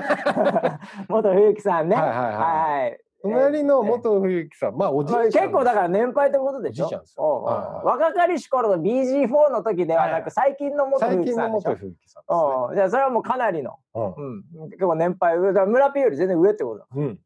[1.08, 1.96] 元冬木さんね。
[1.96, 2.34] はいはいはい。
[2.34, 5.38] はい隣の元冬木さん、まあおじいちゃんです。
[5.38, 6.86] 結構だから年配ってことでしょ？
[6.86, 11.70] おじいちゃんです若かりし頃の BG4 の時ではなく最近の元最近の冬木さんでしょ？
[11.70, 14.14] 元冬木さんおうじゃあそれはもうかなりの、ですね。
[14.62, 15.38] うん、結構年配。
[15.38, 17.18] 村ピーより全然上ってことだ、うん。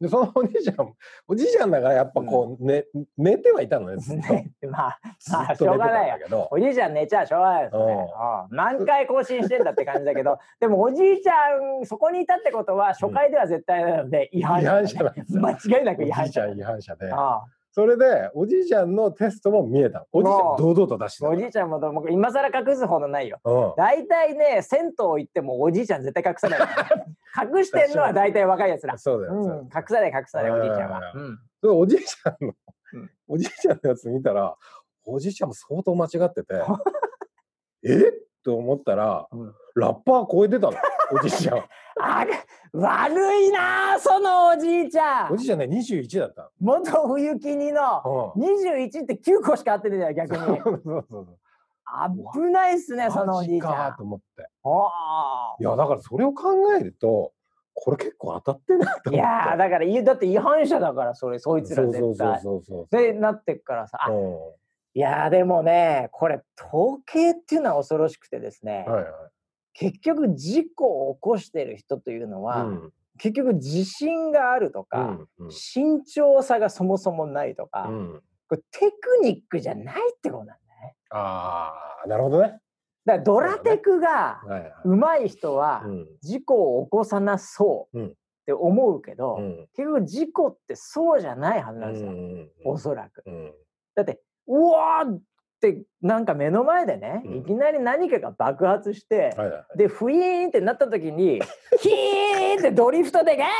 [0.00, 0.06] うん。
[0.06, 0.94] うんでそのおじいちゃん、
[1.28, 2.86] おじいちゃんだからやっぱこう、ね
[3.18, 4.32] 寝てはいたのねずっと。
[4.32, 6.48] ねまあずまあしょうがないよだけど。
[6.50, 7.82] おじいちゃん寝ちゃしょうがないですね。
[7.82, 8.10] うんうん
[8.50, 11.32] 何回更新してんだって感じだけど、でもおじいちゃ
[11.80, 15.04] ん、そこにいたってことは、初回では絶対なので、違反違反者。
[15.30, 17.10] 間違いなく違反者おじいちゃん違反者で。
[17.12, 17.42] あ
[17.72, 20.06] それでおじいちゃんのテストも見えたの。
[20.12, 23.38] おじいちゃん堂々と出してたおじいちゃんもも今更隠すほどないよ。
[23.44, 23.74] うん。
[23.76, 26.60] 大体ね、銭湯行ってもおじいちゃん絶対隠さない。
[27.56, 28.98] 隠してんのは大体若いやつら。
[28.98, 29.68] そうだよ。
[29.74, 31.12] 隠さない隠さないおじいちゃんは。
[31.14, 31.38] ううん
[31.78, 32.54] おじいちゃんの、
[32.94, 34.56] うんおじいちゃんのやつ見たら、
[35.04, 36.54] おじいちゃんも相当間違ってて、
[37.86, 38.29] え？
[38.44, 40.72] と思ったら、うんラッパー超えてたの、
[41.14, 41.58] おじいちゃん。
[42.02, 42.26] あ
[42.72, 48.32] 悪いなあそのおじいちゃんおじいちゃんね、21だった元冬木にのの。
[48.34, 51.38] うん21って9個しか合ってねえじゃん逆にそうそうそう
[52.34, 54.48] 危ないっすねそのおじいちゃんかと思って。
[54.64, 57.32] あいや、だからそれを考えると、
[57.74, 59.22] これ結構当たってんなと思って。
[59.22, 62.88] あいやーだからいだって違反者だからそれそいつらそうそうそう絶対そうそう。
[62.90, 64.38] でなってっからさあうん
[64.94, 69.12] いやーでもねこれ統計っていうのは恐ろしくてですね、はいはい。
[69.72, 74.98] 結局事故を起こしてる人というのは、うん結局自信があるとか、
[75.38, 80.96] うんうん慎重さがそもそもないとか、うんこれテクニックじゃないってことなんだね。
[81.10, 81.72] あ
[82.04, 82.58] あ、なるほどね。
[83.04, 84.40] だからドラテクが。
[84.84, 88.12] 上手い人はうん事故を起こさなそううんっ
[88.46, 93.22] て思うけど、うん結局事故ってそうじゃないはずなんですよ、うんおそらく。
[93.26, 93.52] うん
[93.94, 95.20] だってうわーっ
[95.60, 99.78] てなんか目の前でね、うんいきなり何かが爆発して、はいはい。
[99.78, 101.40] でフイーンってなった時に
[101.80, 103.50] ヒーンってドリフトでガーっ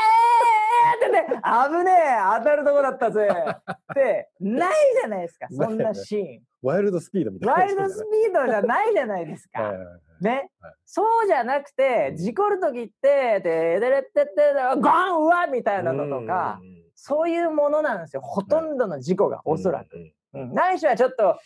[0.99, 6.41] てね危ねえ当たるとこだったぜってないじゃないですか そんなシーン。
[6.61, 7.53] ワイルドスピードみたいな。
[7.53, 9.61] ワイルドスピードじゃないじゃないですか。
[9.61, 16.59] はいはいはいね、はいそうじゃなくてうん事故る時って「ででれってってゴンうわ!」みたいなのとか、
[16.95, 19.95] そういうものなんですよほとんどの事故がおそらく。
[19.95, 21.37] うんうん、ないしはちょっと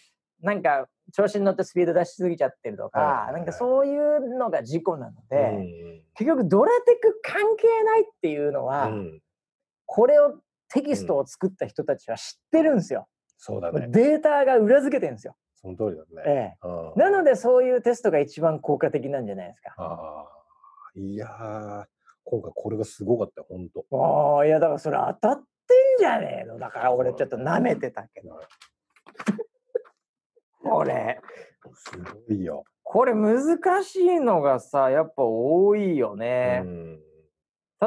[0.41, 9.21] なんか調子に乗ってスピード出しすぎちゃってるとか、はいなんかそういうのが事故なので、うん結局ドラテク関係ないっていうのは、うん
[9.87, 13.07] これをテキストを作った人たちは知ってるんですよ。
[13.37, 13.87] そうだね。
[13.89, 15.35] データが裏付けてるんですよ。
[15.53, 16.57] その通りだえね。
[16.63, 19.75] え、うんなのでそういうテストが一番効果的なんじゃないですか。
[19.77, 20.27] ああ、
[20.95, 21.85] いやー、
[22.23, 24.37] 今回これがすごかったよ、本当。
[24.37, 25.45] ああいやだからそれ当たってん
[25.99, 28.39] じゃねえのだから俺ちょっと舐めてたけど
[30.63, 31.19] これ
[31.73, 32.63] すごいよ。
[32.83, 36.59] これ難しいのがさやっぱ多いようね。
[36.59, 36.99] ん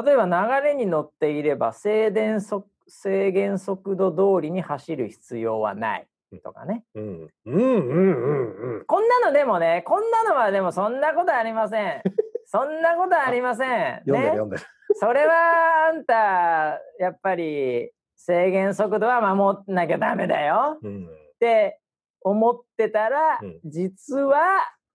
[0.05, 6.07] 例えば流れに乗っていれば制限速制限速度通りに走る必要はない
[6.43, 6.83] とかね。
[6.95, 8.85] うんうんうんうんうん。
[8.85, 12.01] こんなのでもねこんなのはでもそんなことありません。
[12.45, 14.01] そんなことありません。
[14.05, 14.63] 読んでるね、読んでる。
[14.95, 17.91] それはあんたやっぱり
[18.29, 20.77] 制限速度は守んなきゃダメだよ。
[20.83, 21.05] うん。
[21.05, 21.09] っ
[21.39, 21.79] て
[22.21, 23.59] 思ってたら、うん。
[23.65, 24.39] 実は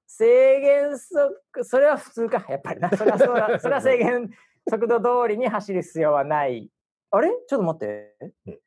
[0.07, 2.47] 制限速それは普通か。
[2.49, 2.91] やっぱりな。
[2.97, 3.59] それはそうだ。
[3.59, 4.31] それは制限
[4.71, 6.71] 速度通りに走る必要はない。
[7.11, 7.31] あれ？
[7.49, 8.15] ちょっと待って、
[8.47, 8.59] うん。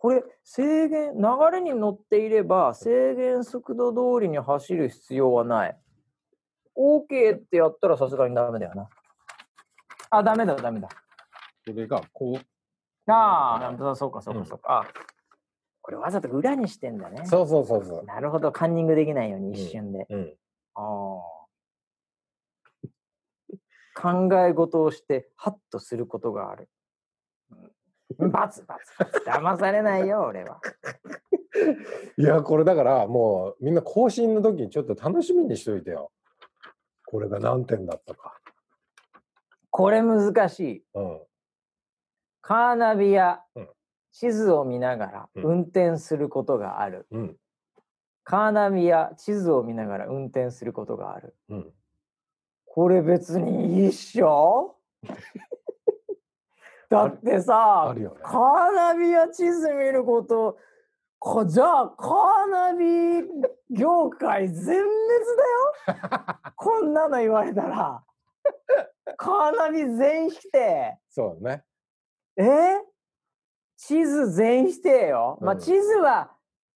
[0.00, 1.22] これ制限流
[1.52, 5.78] れに乗っていれば制限速度通りに走る必要はない。
[6.76, 8.88] OK ってやったらさすがにダメだよな。
[10.10, 10.88] あダメだダメだ。
[11.64, 12.55] それがこう。
[13.08, 14.80] ああ、そうかそうかそうか。
[14.80, 14.86] あ
[15.82, 17.24] これわざと裏にしてんだね。
[17.26, 18.04] そうそうそうそう。
[18.04, 20.06] なるほど、カンニングできないように一瞬で。
[20.10, 20.34] うん。
[20.74, 21.36] ああ。
[23.94, 26.68] 考え事をして、ハッとすることがある。
[28.18, 29.20] バツバツ。
[29.24, 30.60] 騙されないよ、俺は。
[32.18, 36.10] いや、これだからもうみんな更新の時にちょっと楽しみにしといてよ。
[37.06, 38.40] これが何点だったか。
[39.70, 40.84] これ難しい。
[40.94, 41.25] うん。
[42.46, 43.68] カーナビやうん
[44.12, 47.06] 地図を見ながらうん運転することがある。
[47.10, 47.36] うん。
[48.22, 51.34] カーナビや地図を見ながら運転することがある。
[51.48, 51.72] うん。
[52.64, 54.76] これ別にいいっしょ？
[56.88, 58.08] だってさね。
[58.22, 60.56] カーナビや地図見ること
[61.18, 63.28] こじゃあカーナビ
[63.70, 64.88] 業界全滅
[65.84, 65.94] だ
[66.38, 66.52] よ？
[66.56, 68.04] こんなの言われたら
[69.18, 71.64] カーナビ全否定そうね。
[72.36, 72.82] え
[73.76, 76.30] 地図全否定よ、まあうん地図は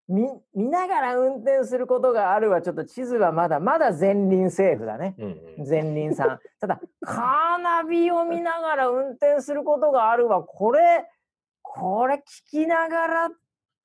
[0.08, 5.14] 見見ながら運転することがあるはちょっと地図はまだまだ前輪セーフだね。
[5.18, 5.24] うん
[5.60, 5.68] うん。
[5.68, 6.40] 前輪さん。
[6.60, 11.08] ただカーナビを見ながら運転することがあるはこれ
[11.62, 13.30] これ聞きながら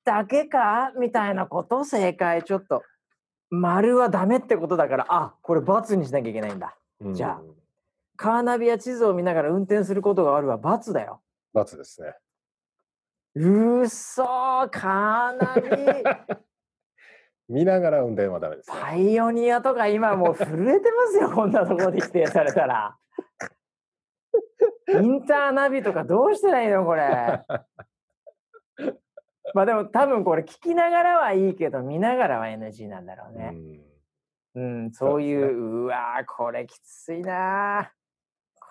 [0.04, 0.92] だけか？
[0.96, 2.42] みたいなこと正解。
[2.42, 2.82] ちょっと
[3.50, 5.06] 丸はダメってことだから。
[5.08, 6.76] あこれ×にしなきゃいけないんだ。
[7.00, 7.14] うん。
[7.14, 7.42] じゃあ
[8.16, 11.20] カーナビや地図を見ながら運転することがあるは×だよ
[11.56, 12.14] 罰ですね。
[13.34, 16.36] うっそーカーナビ
[17.48, 18.76] 見ながら運転はダメですね。
[18.80, 22.96] パイオニアとか今もう震えてますよこんなところで否定されたら。
[24.88, 27.42] インターナビとかどうしたらいいのこれ。
[29.54, 33.52] まあでも多分これ聞きながらはいいけど見ながらは NG なんだろうね。
[34.54, 34.84] うん。
[34.84, 37.95] うん、そういうそうわーこれきついなー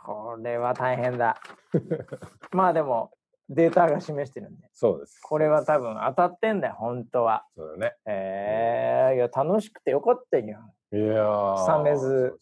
[0.05, 1.41] これは大変だ。
[2.53, 3.11] まあでも
[3.49, 4.69] データが示してるんで。
[4.71, 5.19] そうです。
[5.19, 7.47] これは多分当たってんだよ本当は。
[7.55, 7.95] そうだね。
[8.05, 10.71] えー、いや楽しくてよかったじゃん。
[10.95, 12.39] いやーサメズ。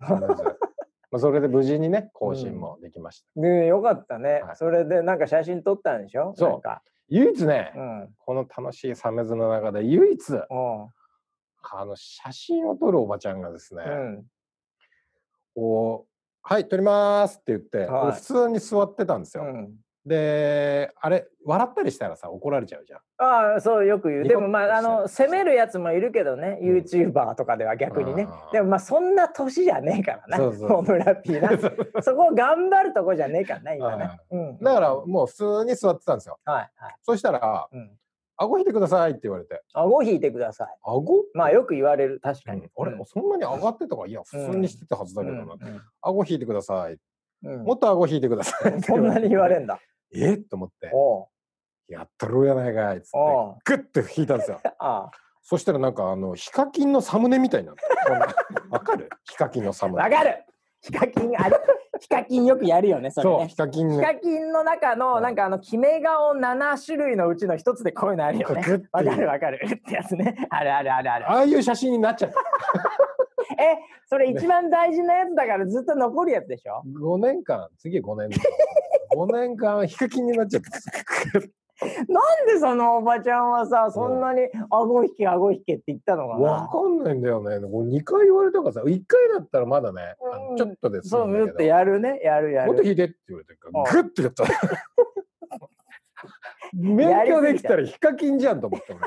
[0.00, 0.42] サメズ
[1.10, 3.40] まあそれで無事にね更新もできました。
[3.40, 4.56] ねよかったね、はい。
[4.56, 6.32] それでなんか写真撮ったんでしょ？
[6.34, 6.60] そう。
[6.62, 6.82] か。
[7.08, 8.14] 唯一ね、うん。
[8.18, 10.88] この楽しいサメズの中で唯一うん。
[11.74, 14.26] あの写真を撮るおばちゃんがですね、うん。
[15.54, 16.11] こう
[16.42, 17.88] はい撮りますって言って、はい。
[17.88, 19.44] 俺普通に座ってたんですよ。
[19.44, 19.74] うん。
[20.04, 23.00] であれ笑ったりしたらさ怒られちゃうじゃん。
[23.18, 24.24] ああそうよく言う。
[24.24, 26.76] でもまああの責めるやつもいるけどね、うん。
[26.78, 28.26] YouTuber とかでは逆にね。
[28.52, 30.68] でもまあそんな年じゃねえからなそうそう。
[30.70, 31.50] もう村 P な。
[32.02, 34.04] そこを頑張るとこじゃねえからな今ね。
[34.04, 36.38] はい、うん、だからもう普通に座ってたんですよ。
[36.44, 37.90] はいはい、そしたらうん、
[38.36, 39.62] 「顎引いてください」って言われて。
[39.74, 41.24] 顎引いてください「顎？
[41.34, 42.20] まあよく言われる。
[42.20, 45.56] 確かに、あれ、そんなに上がってたかいや普通にしてたはずだけどな、
[46.00, 46.98] 顎引いてください。
[47.42, 49.78] もっと顎引いてくださいそんなに言われんだ。
[50.14, 50.34] え？
[50.34, 50.90] っと思って。
[51.88, 53.18] やったろうやないかいっつって
[53.76, 54.60] グッて引いたんですよ。
[54.78, 55.10] あ
[55.42, 57.74] そしたらなんかあのヒカキンのサムネみたいにな
[58.70, 59.10] わかる？
[59.24, 60.00] ヒカキンのサムネ。
[60.00, 60.44] あわかる
[60.82, 61.56] ヒカキンあれ
[62.00, 65.22] ヒカキンよくやるよねそれそうねヒカキンヒカキンの中のうん。
[65.22, 68.54] なんかあの決め顔7種類のうちの一つでこういうのあるよね。
[68.90, 69.64] わかるわかる。
[69.64, 70.34] ってやつね。
[70.50, 71.30] あるあるあるある。
[71.30, 72.36] ああいう写真になっちゃった
[73.62, 77.68] えそれ一番大事なやつだからずっと残るやつでしょ？5年間。
[77.78, 78.30] 次5年
[79.14, 81.40] 5年間ヒカキンになっちゃった
[82.08, 87.60] なんでそのおばちゃんはさそんなに顎引け顎引けって言ったのかわなかんないんだよね。
[87.66, 90.16] これ2回言われたからさ1回だったらまだね
[90.50, 90.56] うん。
[90.56, 92.20] ちょっとですそうちょっとやるね。
[92.22, 92.72] やるやる。
[92.72, 94.04] もっと引いてって言われてるからうん。
[94.04, 94.44] グッてやった
[96.74, 99.00] 勉強 できたらヒカキンじゃんと思って俺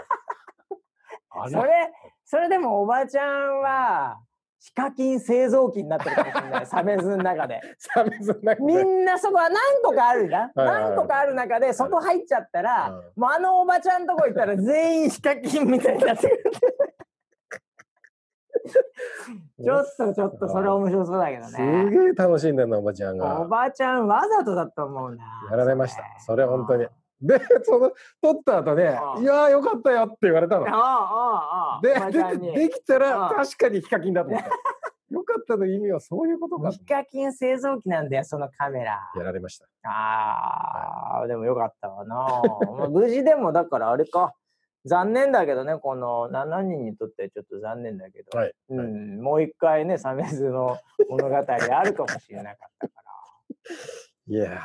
[1.30, 1.91] あそれ
[2.23, 4.19] それでもおばちゃんは
[4.66, 6.66] ヒカキン製造機になってるかもしれない。
[6.66, 7.61] サメズの中で。
[7.78, 16.41] サメズなんかみんなそこは何個かあるじゃん何個かある中でそこ入っちゃったら、うんもうあのおばちゃんとこ行ったら全員ヒカキンみたいになってくる。
[19.63, 26.01] ちょっとちょっとそれ面白そうだけどすねげえ楽しんでんのおばちゃんおがばちゃんわざとだと思うなやられました。
[26.26, 26.88] それは本当に
[27.26, 30.67] でその撮った後ねあ「いやーよかったよ」って言われたの。
[30.67, 31.82] ああああああ。
[31.82, 34.49] ででできたら確かにヒカキンだと思った。
[35.11, 39.11] よかったの意味はそういうことかヒカキン製造機なんだよそのカメラ。
[39.15, 39.67] やられました。
[39.84, 42.15] ああ、でもよかったわな。
[42.78, 44.34] まあ無事でもだからあれか。
[44.86, 50.78] 残念だけどね、この7人にとってちょっと残念だけど、はいうん、もう一回ね、サメズの
[51.09, 51.43] 物語あ
[51.84, 52.93] るかもしれなかったか
[54.28, 54.59] いや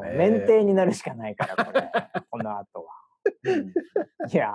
[0.00, 1.90] ーね免停になるしかないから、これ、
[2.30, 2.92] この後は。
[3.44, 3.72] うん。
[4.32, 4.52] いや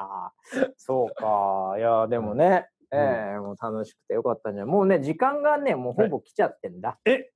[0.53, 1.75] ー、そうか。
[1.77, 2.99] いやー、でもね、うん。
[2.99, 4.73] ええもう楽しくてよかったんじゃない。
[4.73, 6.99] もうね、時間がね、もうほぼ来ちゃってんだ。
[7.05, 7.29] え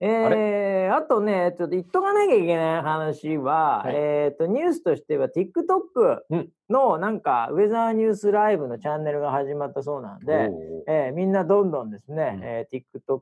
[0.00, 3.94] えー、あとね、ちょっと言っとかなきゃいけない話は、はい。
[3.96, 6.48] えっ、と、ニュースとしては TikTok うん。
[6.70, 10.50] のなんか、ウェザーニュースライブのチャンネルが始まったそうなんで、
[10.86, 12.44] えーみんなどんどんですね、うん。
[12.44, 13.20] えー TikTok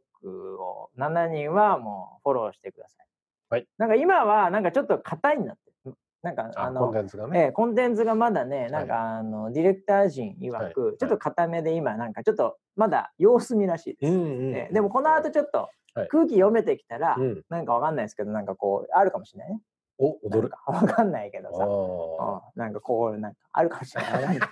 [0.58, 3.06] を7人はもうフォローしてください。
[3.48, 3.66] はい。
[3.78, 5.94] なんか今はなんかちょっと型になってる。
[6.22, 7.40] なんかああコンのテンツがね。
[7.40, 10.96] ええコンテンツがまだね、なんか、あのディレクター陣曰く、はい。
[10.98, 14.12] ちょっと固めで今、なんかちょっとまだ様子見らしいです。
[14.12, 15.70] うんうんええでもこの後ちょっとはい
[16.08, 19.60] 空気読めてきたら、うんなんかわかんないですけど、なんかこう、あるかもしれないね。
[19.98, 20.48] お踊る？
[20.50, 24.22] かわかんないけどさ、あうんなんかこう、なんかあるかもしれない。
[24.24, 24.48] なんか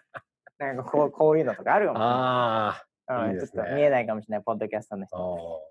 [0.58, 2.14] なんかこうこういうのとかあるかもしれない。
[2.16, 5.16] あうんいいですねちょっと見えないかもしれない、ポッドキャストの人。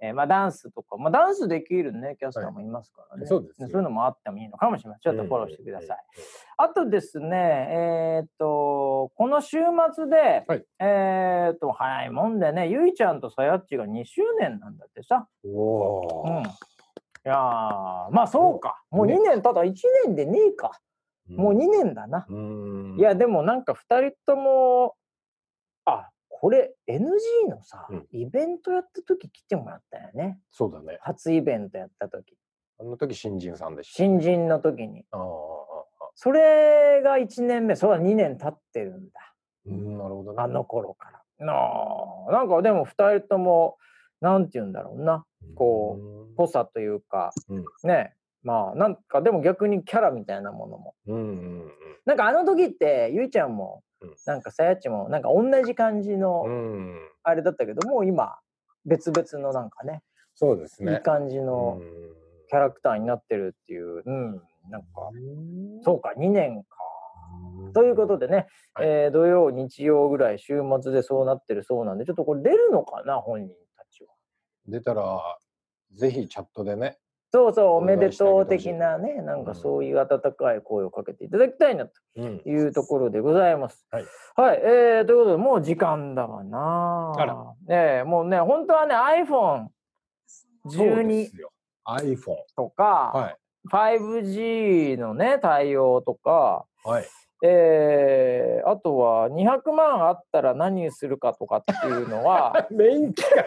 [0.01, 0.07] ー。
[0.07, 3.25] えーまあ、ダンスとか、まあ、ダンスできるね、キャスターもいますからね。
[3.27, 5.13] そうですよそういうのもあってもいいのかもしれません。
[5.13, 5.97] ちょっとフォローしてください。
[6.57, 9.57] あとですね、えーっと、この週
[9.93, 15.27] 末で、はいえーっと、早いもんでね、ゆいちゃんとさやっちが2周年なんだってさ。
[15.43, 16.43] うんおうん。
[16.43, 17.37] いーやー
[18.11, 18.81] まあそうか。
[18.89, 19.73] もう2年、ただ1
[20.05, 20.71] 年でねえか。
[21.29, 22.25] もう2年だな。
[22.29, 22.95] うん。
[22.97, 24.95] いや、でもなんか2人とも、
[25.85, 26.09] あ、
[26.39, 30.39] これ NG のさ、うんイベントやった時来てもらったよね。
[30.51, 30.99] そうだね。
[31.01, 32.37] 初イベントやった時。
[32.79, 33.95] あの時新人さんでした。
[33.95, 35.03] 新人の時に。
[35.11, 35.21] ああ。
[36.13, 39.33] それが1年目、それは2年経ってるんだ。
[39.65, 40.43] うん、なるほどね。
[40.43, 41.45] あの頃から。
[41.45, 43.77] なあなんかでも2人とも、
[44.21, 45.25] なんて言うんだろうな。
[45.55, 45.97] こ
[46.31, 48.13] うぽさというか、うんね。
[48.43, 50.93] まあなんかでも逆にキャラみたいなものも。
[51.07, 51.71] うんうんうん
[52.05, 53.86] なんかあの時って、ゆいちゃんもうん、
[54.25, 56.45] なんかさやっちも、なんか同じ感じの。
[57.23, 58.37] あれだったけど、もう今、
[58.85, 60.01] 別々のなんかね、
[60.35, 60.93] そうですね。
[60.93, 66.77] いい感じのうんキャラクターになってるっていう、うん、なんか、うんそうか、2年か。
[67.73, 74.13] ということでね、はいえー土曜、日曜ぐらい週末でそうなってるそうなんで、ちょっとこれ出るのかな、本人たちは。
[74.65, 75.37] 出たら、
[75.93, 76.97] ぜひチャットでね。
[77.37, 82.41] そうそう、おおめでとう的なね、なんかうんそういう温かい声をかけていただきたいなとうん。
[82.43, 83.85] いうところでございます。
[83.91, 84.05] はい。
[84.35, 87.13] はい、えー、ということで、もう時間だわな。
[87.15, 87.35] あら
[87.67, 88.95] ねえもうね、本当はね、
[89.27, 91.51] そうで iPhone12 すよ。
[91.85, 92.35] iPhone。
[92.55, 93.37] とか、はい。
[93.71, 97.05] 5G のね、対応とか、はい。
[97.43, 103.43] えー、あとは200万あったら何するかとかっていうのは、メイン企画。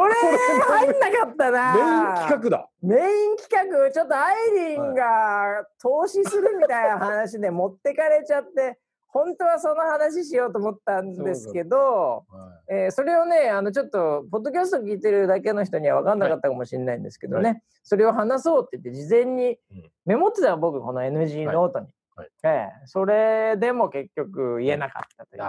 [0.00, 1.74] 俺入んなかったな。
[1.74, 2.68] メイン企画だ。
[2.82, 3.90] メイン企画。
[3.90, 4.34] ちょっとアイ
[4.70, 8.78] リンが投資するみたいな話で持ってかれちゃって
[9.12, 19.90] 本当はその話しようと思ったんですけどはえーそれをねあのちょっとポッドキャスト聞いてるだけの人には分かんなかったかもしれないんですけどね、はそれを話そうって言って事前にうん。
[20.06, 21.86] メモってたよ僕この NG ノートに。
[22.14, 22.28] はい。
[22.44, 25.42] ええそれでも結局言えなかったという、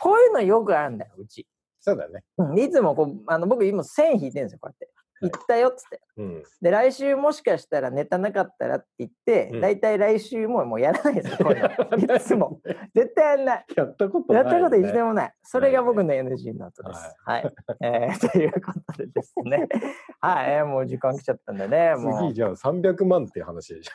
[0.00, 1.46] こういうのよくあるんだようち。
[1.80, 2.22] そうだね。
[2.38, 2.58] うん。
[2.58, 4.84] いつもこうあの僕今線引いてるんですよこうやって。
[4.84, 5.30] はい。
[5.30, 6.00] 行ったよっつって。
[6.18, 6.42] うん。
[6.60, 9.60] で来週もしかしたらネタなかったらって言って、うん。
[9.60, 11.62] 大体来週ももうやらないですよこういう
[12.06, 12.14] の。
[12.16, 12.60] いつも。
[12.94, 13.66] 絶対やんない。
[13.74, 15.06] やったことない、やったこと一度も。
[15.06, 15.34] もない。
[15.42, 17.16] それが僕の NG ノートです。
[17.24, 19.68] はい、えー ということでですね。
[20.20, 22.18] はい、えーもう時間来ちゃったんでねもう。
[22.28, 23.92] 次じゃあ300万っていう話でしょ。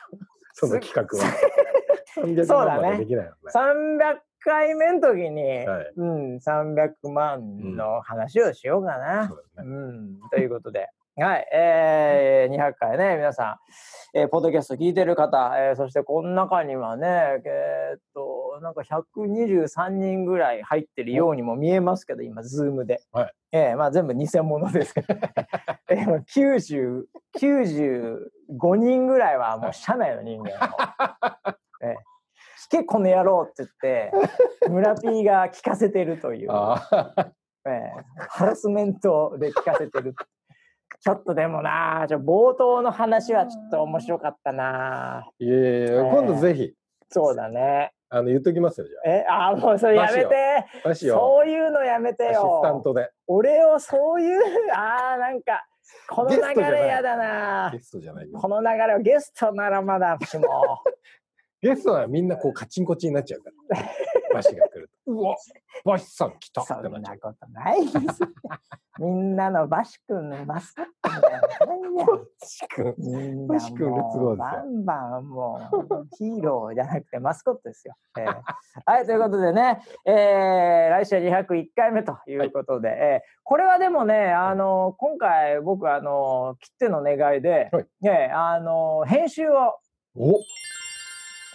[0.52, 1.56] その企画は。
[2.16, 3.36] 300そうだね万までできないよね。
[3.52, 9.68] 300回目の時に、はいうん300万の話をしようかな、そうだね。
[9.68, 10.88] うん、ということで、
[11.18, 13.58] はい、えー、200回ね、皆さ
[14.14, 23.00] ん、えーポッドキャスト聞いてる方、えーそしてこの中にはね、えーっと、なんか123人ぐらい入ってるようにも見えますけど、今、ズームで。
[23.12, 25.14] はいえーまあ全部偽物ですけど、
[25.90, 27.04] えーまあ90、
[27.38, 31.56] 95人ぐらいはもう社内の人間の。
[32.72, 34.12] えー聞けこの野郎って言って、
[34.68, 36.50] 村 P が聞かせてるという。
[36.50, 37.32] ああ、
[37.66, 37.92] ええ
[38.28, 40.14] ハラスメントで聞かせてる。
[41.00, 45.30] ちょっとでもなあ、ちょ冒頭の話はちょっと面白かったなあ。
[45.38, 46.74] いやいやいや今度ぜひ、
[47.10, 47.92] そうだね。
[48.08, 50.64] あの、言っときますよ、じゃえ、あーもうそれやめて。
[50.94, 52.80] そういうのやめてアシスタンよ。
[52.82, 53.10] トで。
[53.26, 54.40] 俺をそういう、
[54.72, 55.66] ああ、なんか、
[56.08, 58.38] この流れやだなゲストじゃないよ。
[58.38, 60.46] この流れはゲストならまだしも。
[61.62, 63.82] ゲストはみんなこうカチンコチンになっちゃうから。
[64.34, 65.12] バシが来ると。
[65.12, 65.36] うわ、
[65.84, 66.74] バシさん来たそ。
[66.78, 68.20] んなことないです。
[68.98, 71.40] みんなのバシ君のマスコットみたいな。
[71.40, 73.46] バシ君。
[73.46, 77.94] バシ君レッツゴーでバンバンもうヒーローじゃなくてマスコットですよ。
[78.18, 78.42] えー
[78.84, 89.78] はいということでね、えー来週は201回目ということで、えーこれはでもねあの今回僕あの切っての願いで、はいねあの編集を
[90.18, 90.40] お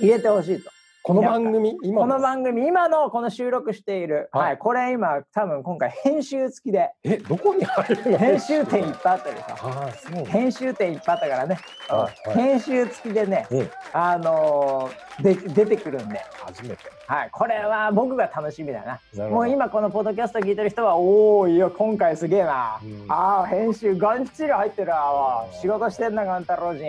[0.02, 0.72] 入れてほしいと。
[1.04, 4.48] この番組今この番組今のこの収録している、はい。
[4.50, 6.92] はい、これ今多分今回編集付きで。
[7.04, 8.18] え、どこに入るの？
[8.18, 9.44] 編集点いっぱいあったでしょ。
[9.50, 10.32] ああ、そうなんだ。
[10.32, 12.38] 編集点いっぱいあったからね、はいはい。
[12.38, 13.70] 編集付きでね、うん。
[13.94, 16.78] あのーで出てくるんで、初めて。
[17.08, 18.84] はい、これは僕が楽しみだ
[19.16, 19.28] な。
[19.30, 23.06] もう今このポッドキャスト聞いてる人はおおいや今回すげえな、うん。
[23.10, 25.46] ああ編集がんちり入ってるわ。
[25.62, 26.86] 仕事してんなガン太郎人。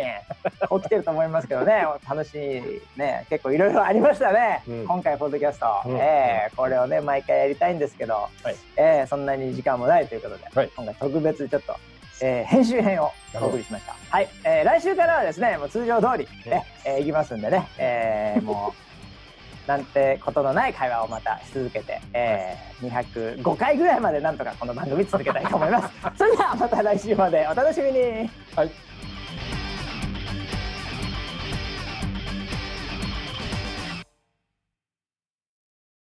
[0.78, 1.84] 起きてると思いますけどね。
[2.08, 2.62] 楽しい
[2.98, 3.26] ね。
[3.28, 4.86] 結構いろいろありましたね、うん。
[4.86, 5.96] 今回ポッドキャスト、うん。
[5.98, 8.56] えーこれをね毎回やりたいんですけど、はい。
[8.76, 10.70] えーそんなに時間もないということで、はい。
[10.76, 11.74] 今回特別ちょっと、
[12.22, 25.94] えー編集編をお送りしましたはい、えー来週からはですねもう通常通りね、えーいきますんでね、えー もうなんてことのない会話をまたし続けて、えー、205回ぐらいまでなんとかこの番組続けたいと思います。
[26.18, 28.28] それではまた来週までお楽しみに。
[28.56, 28.70] はい。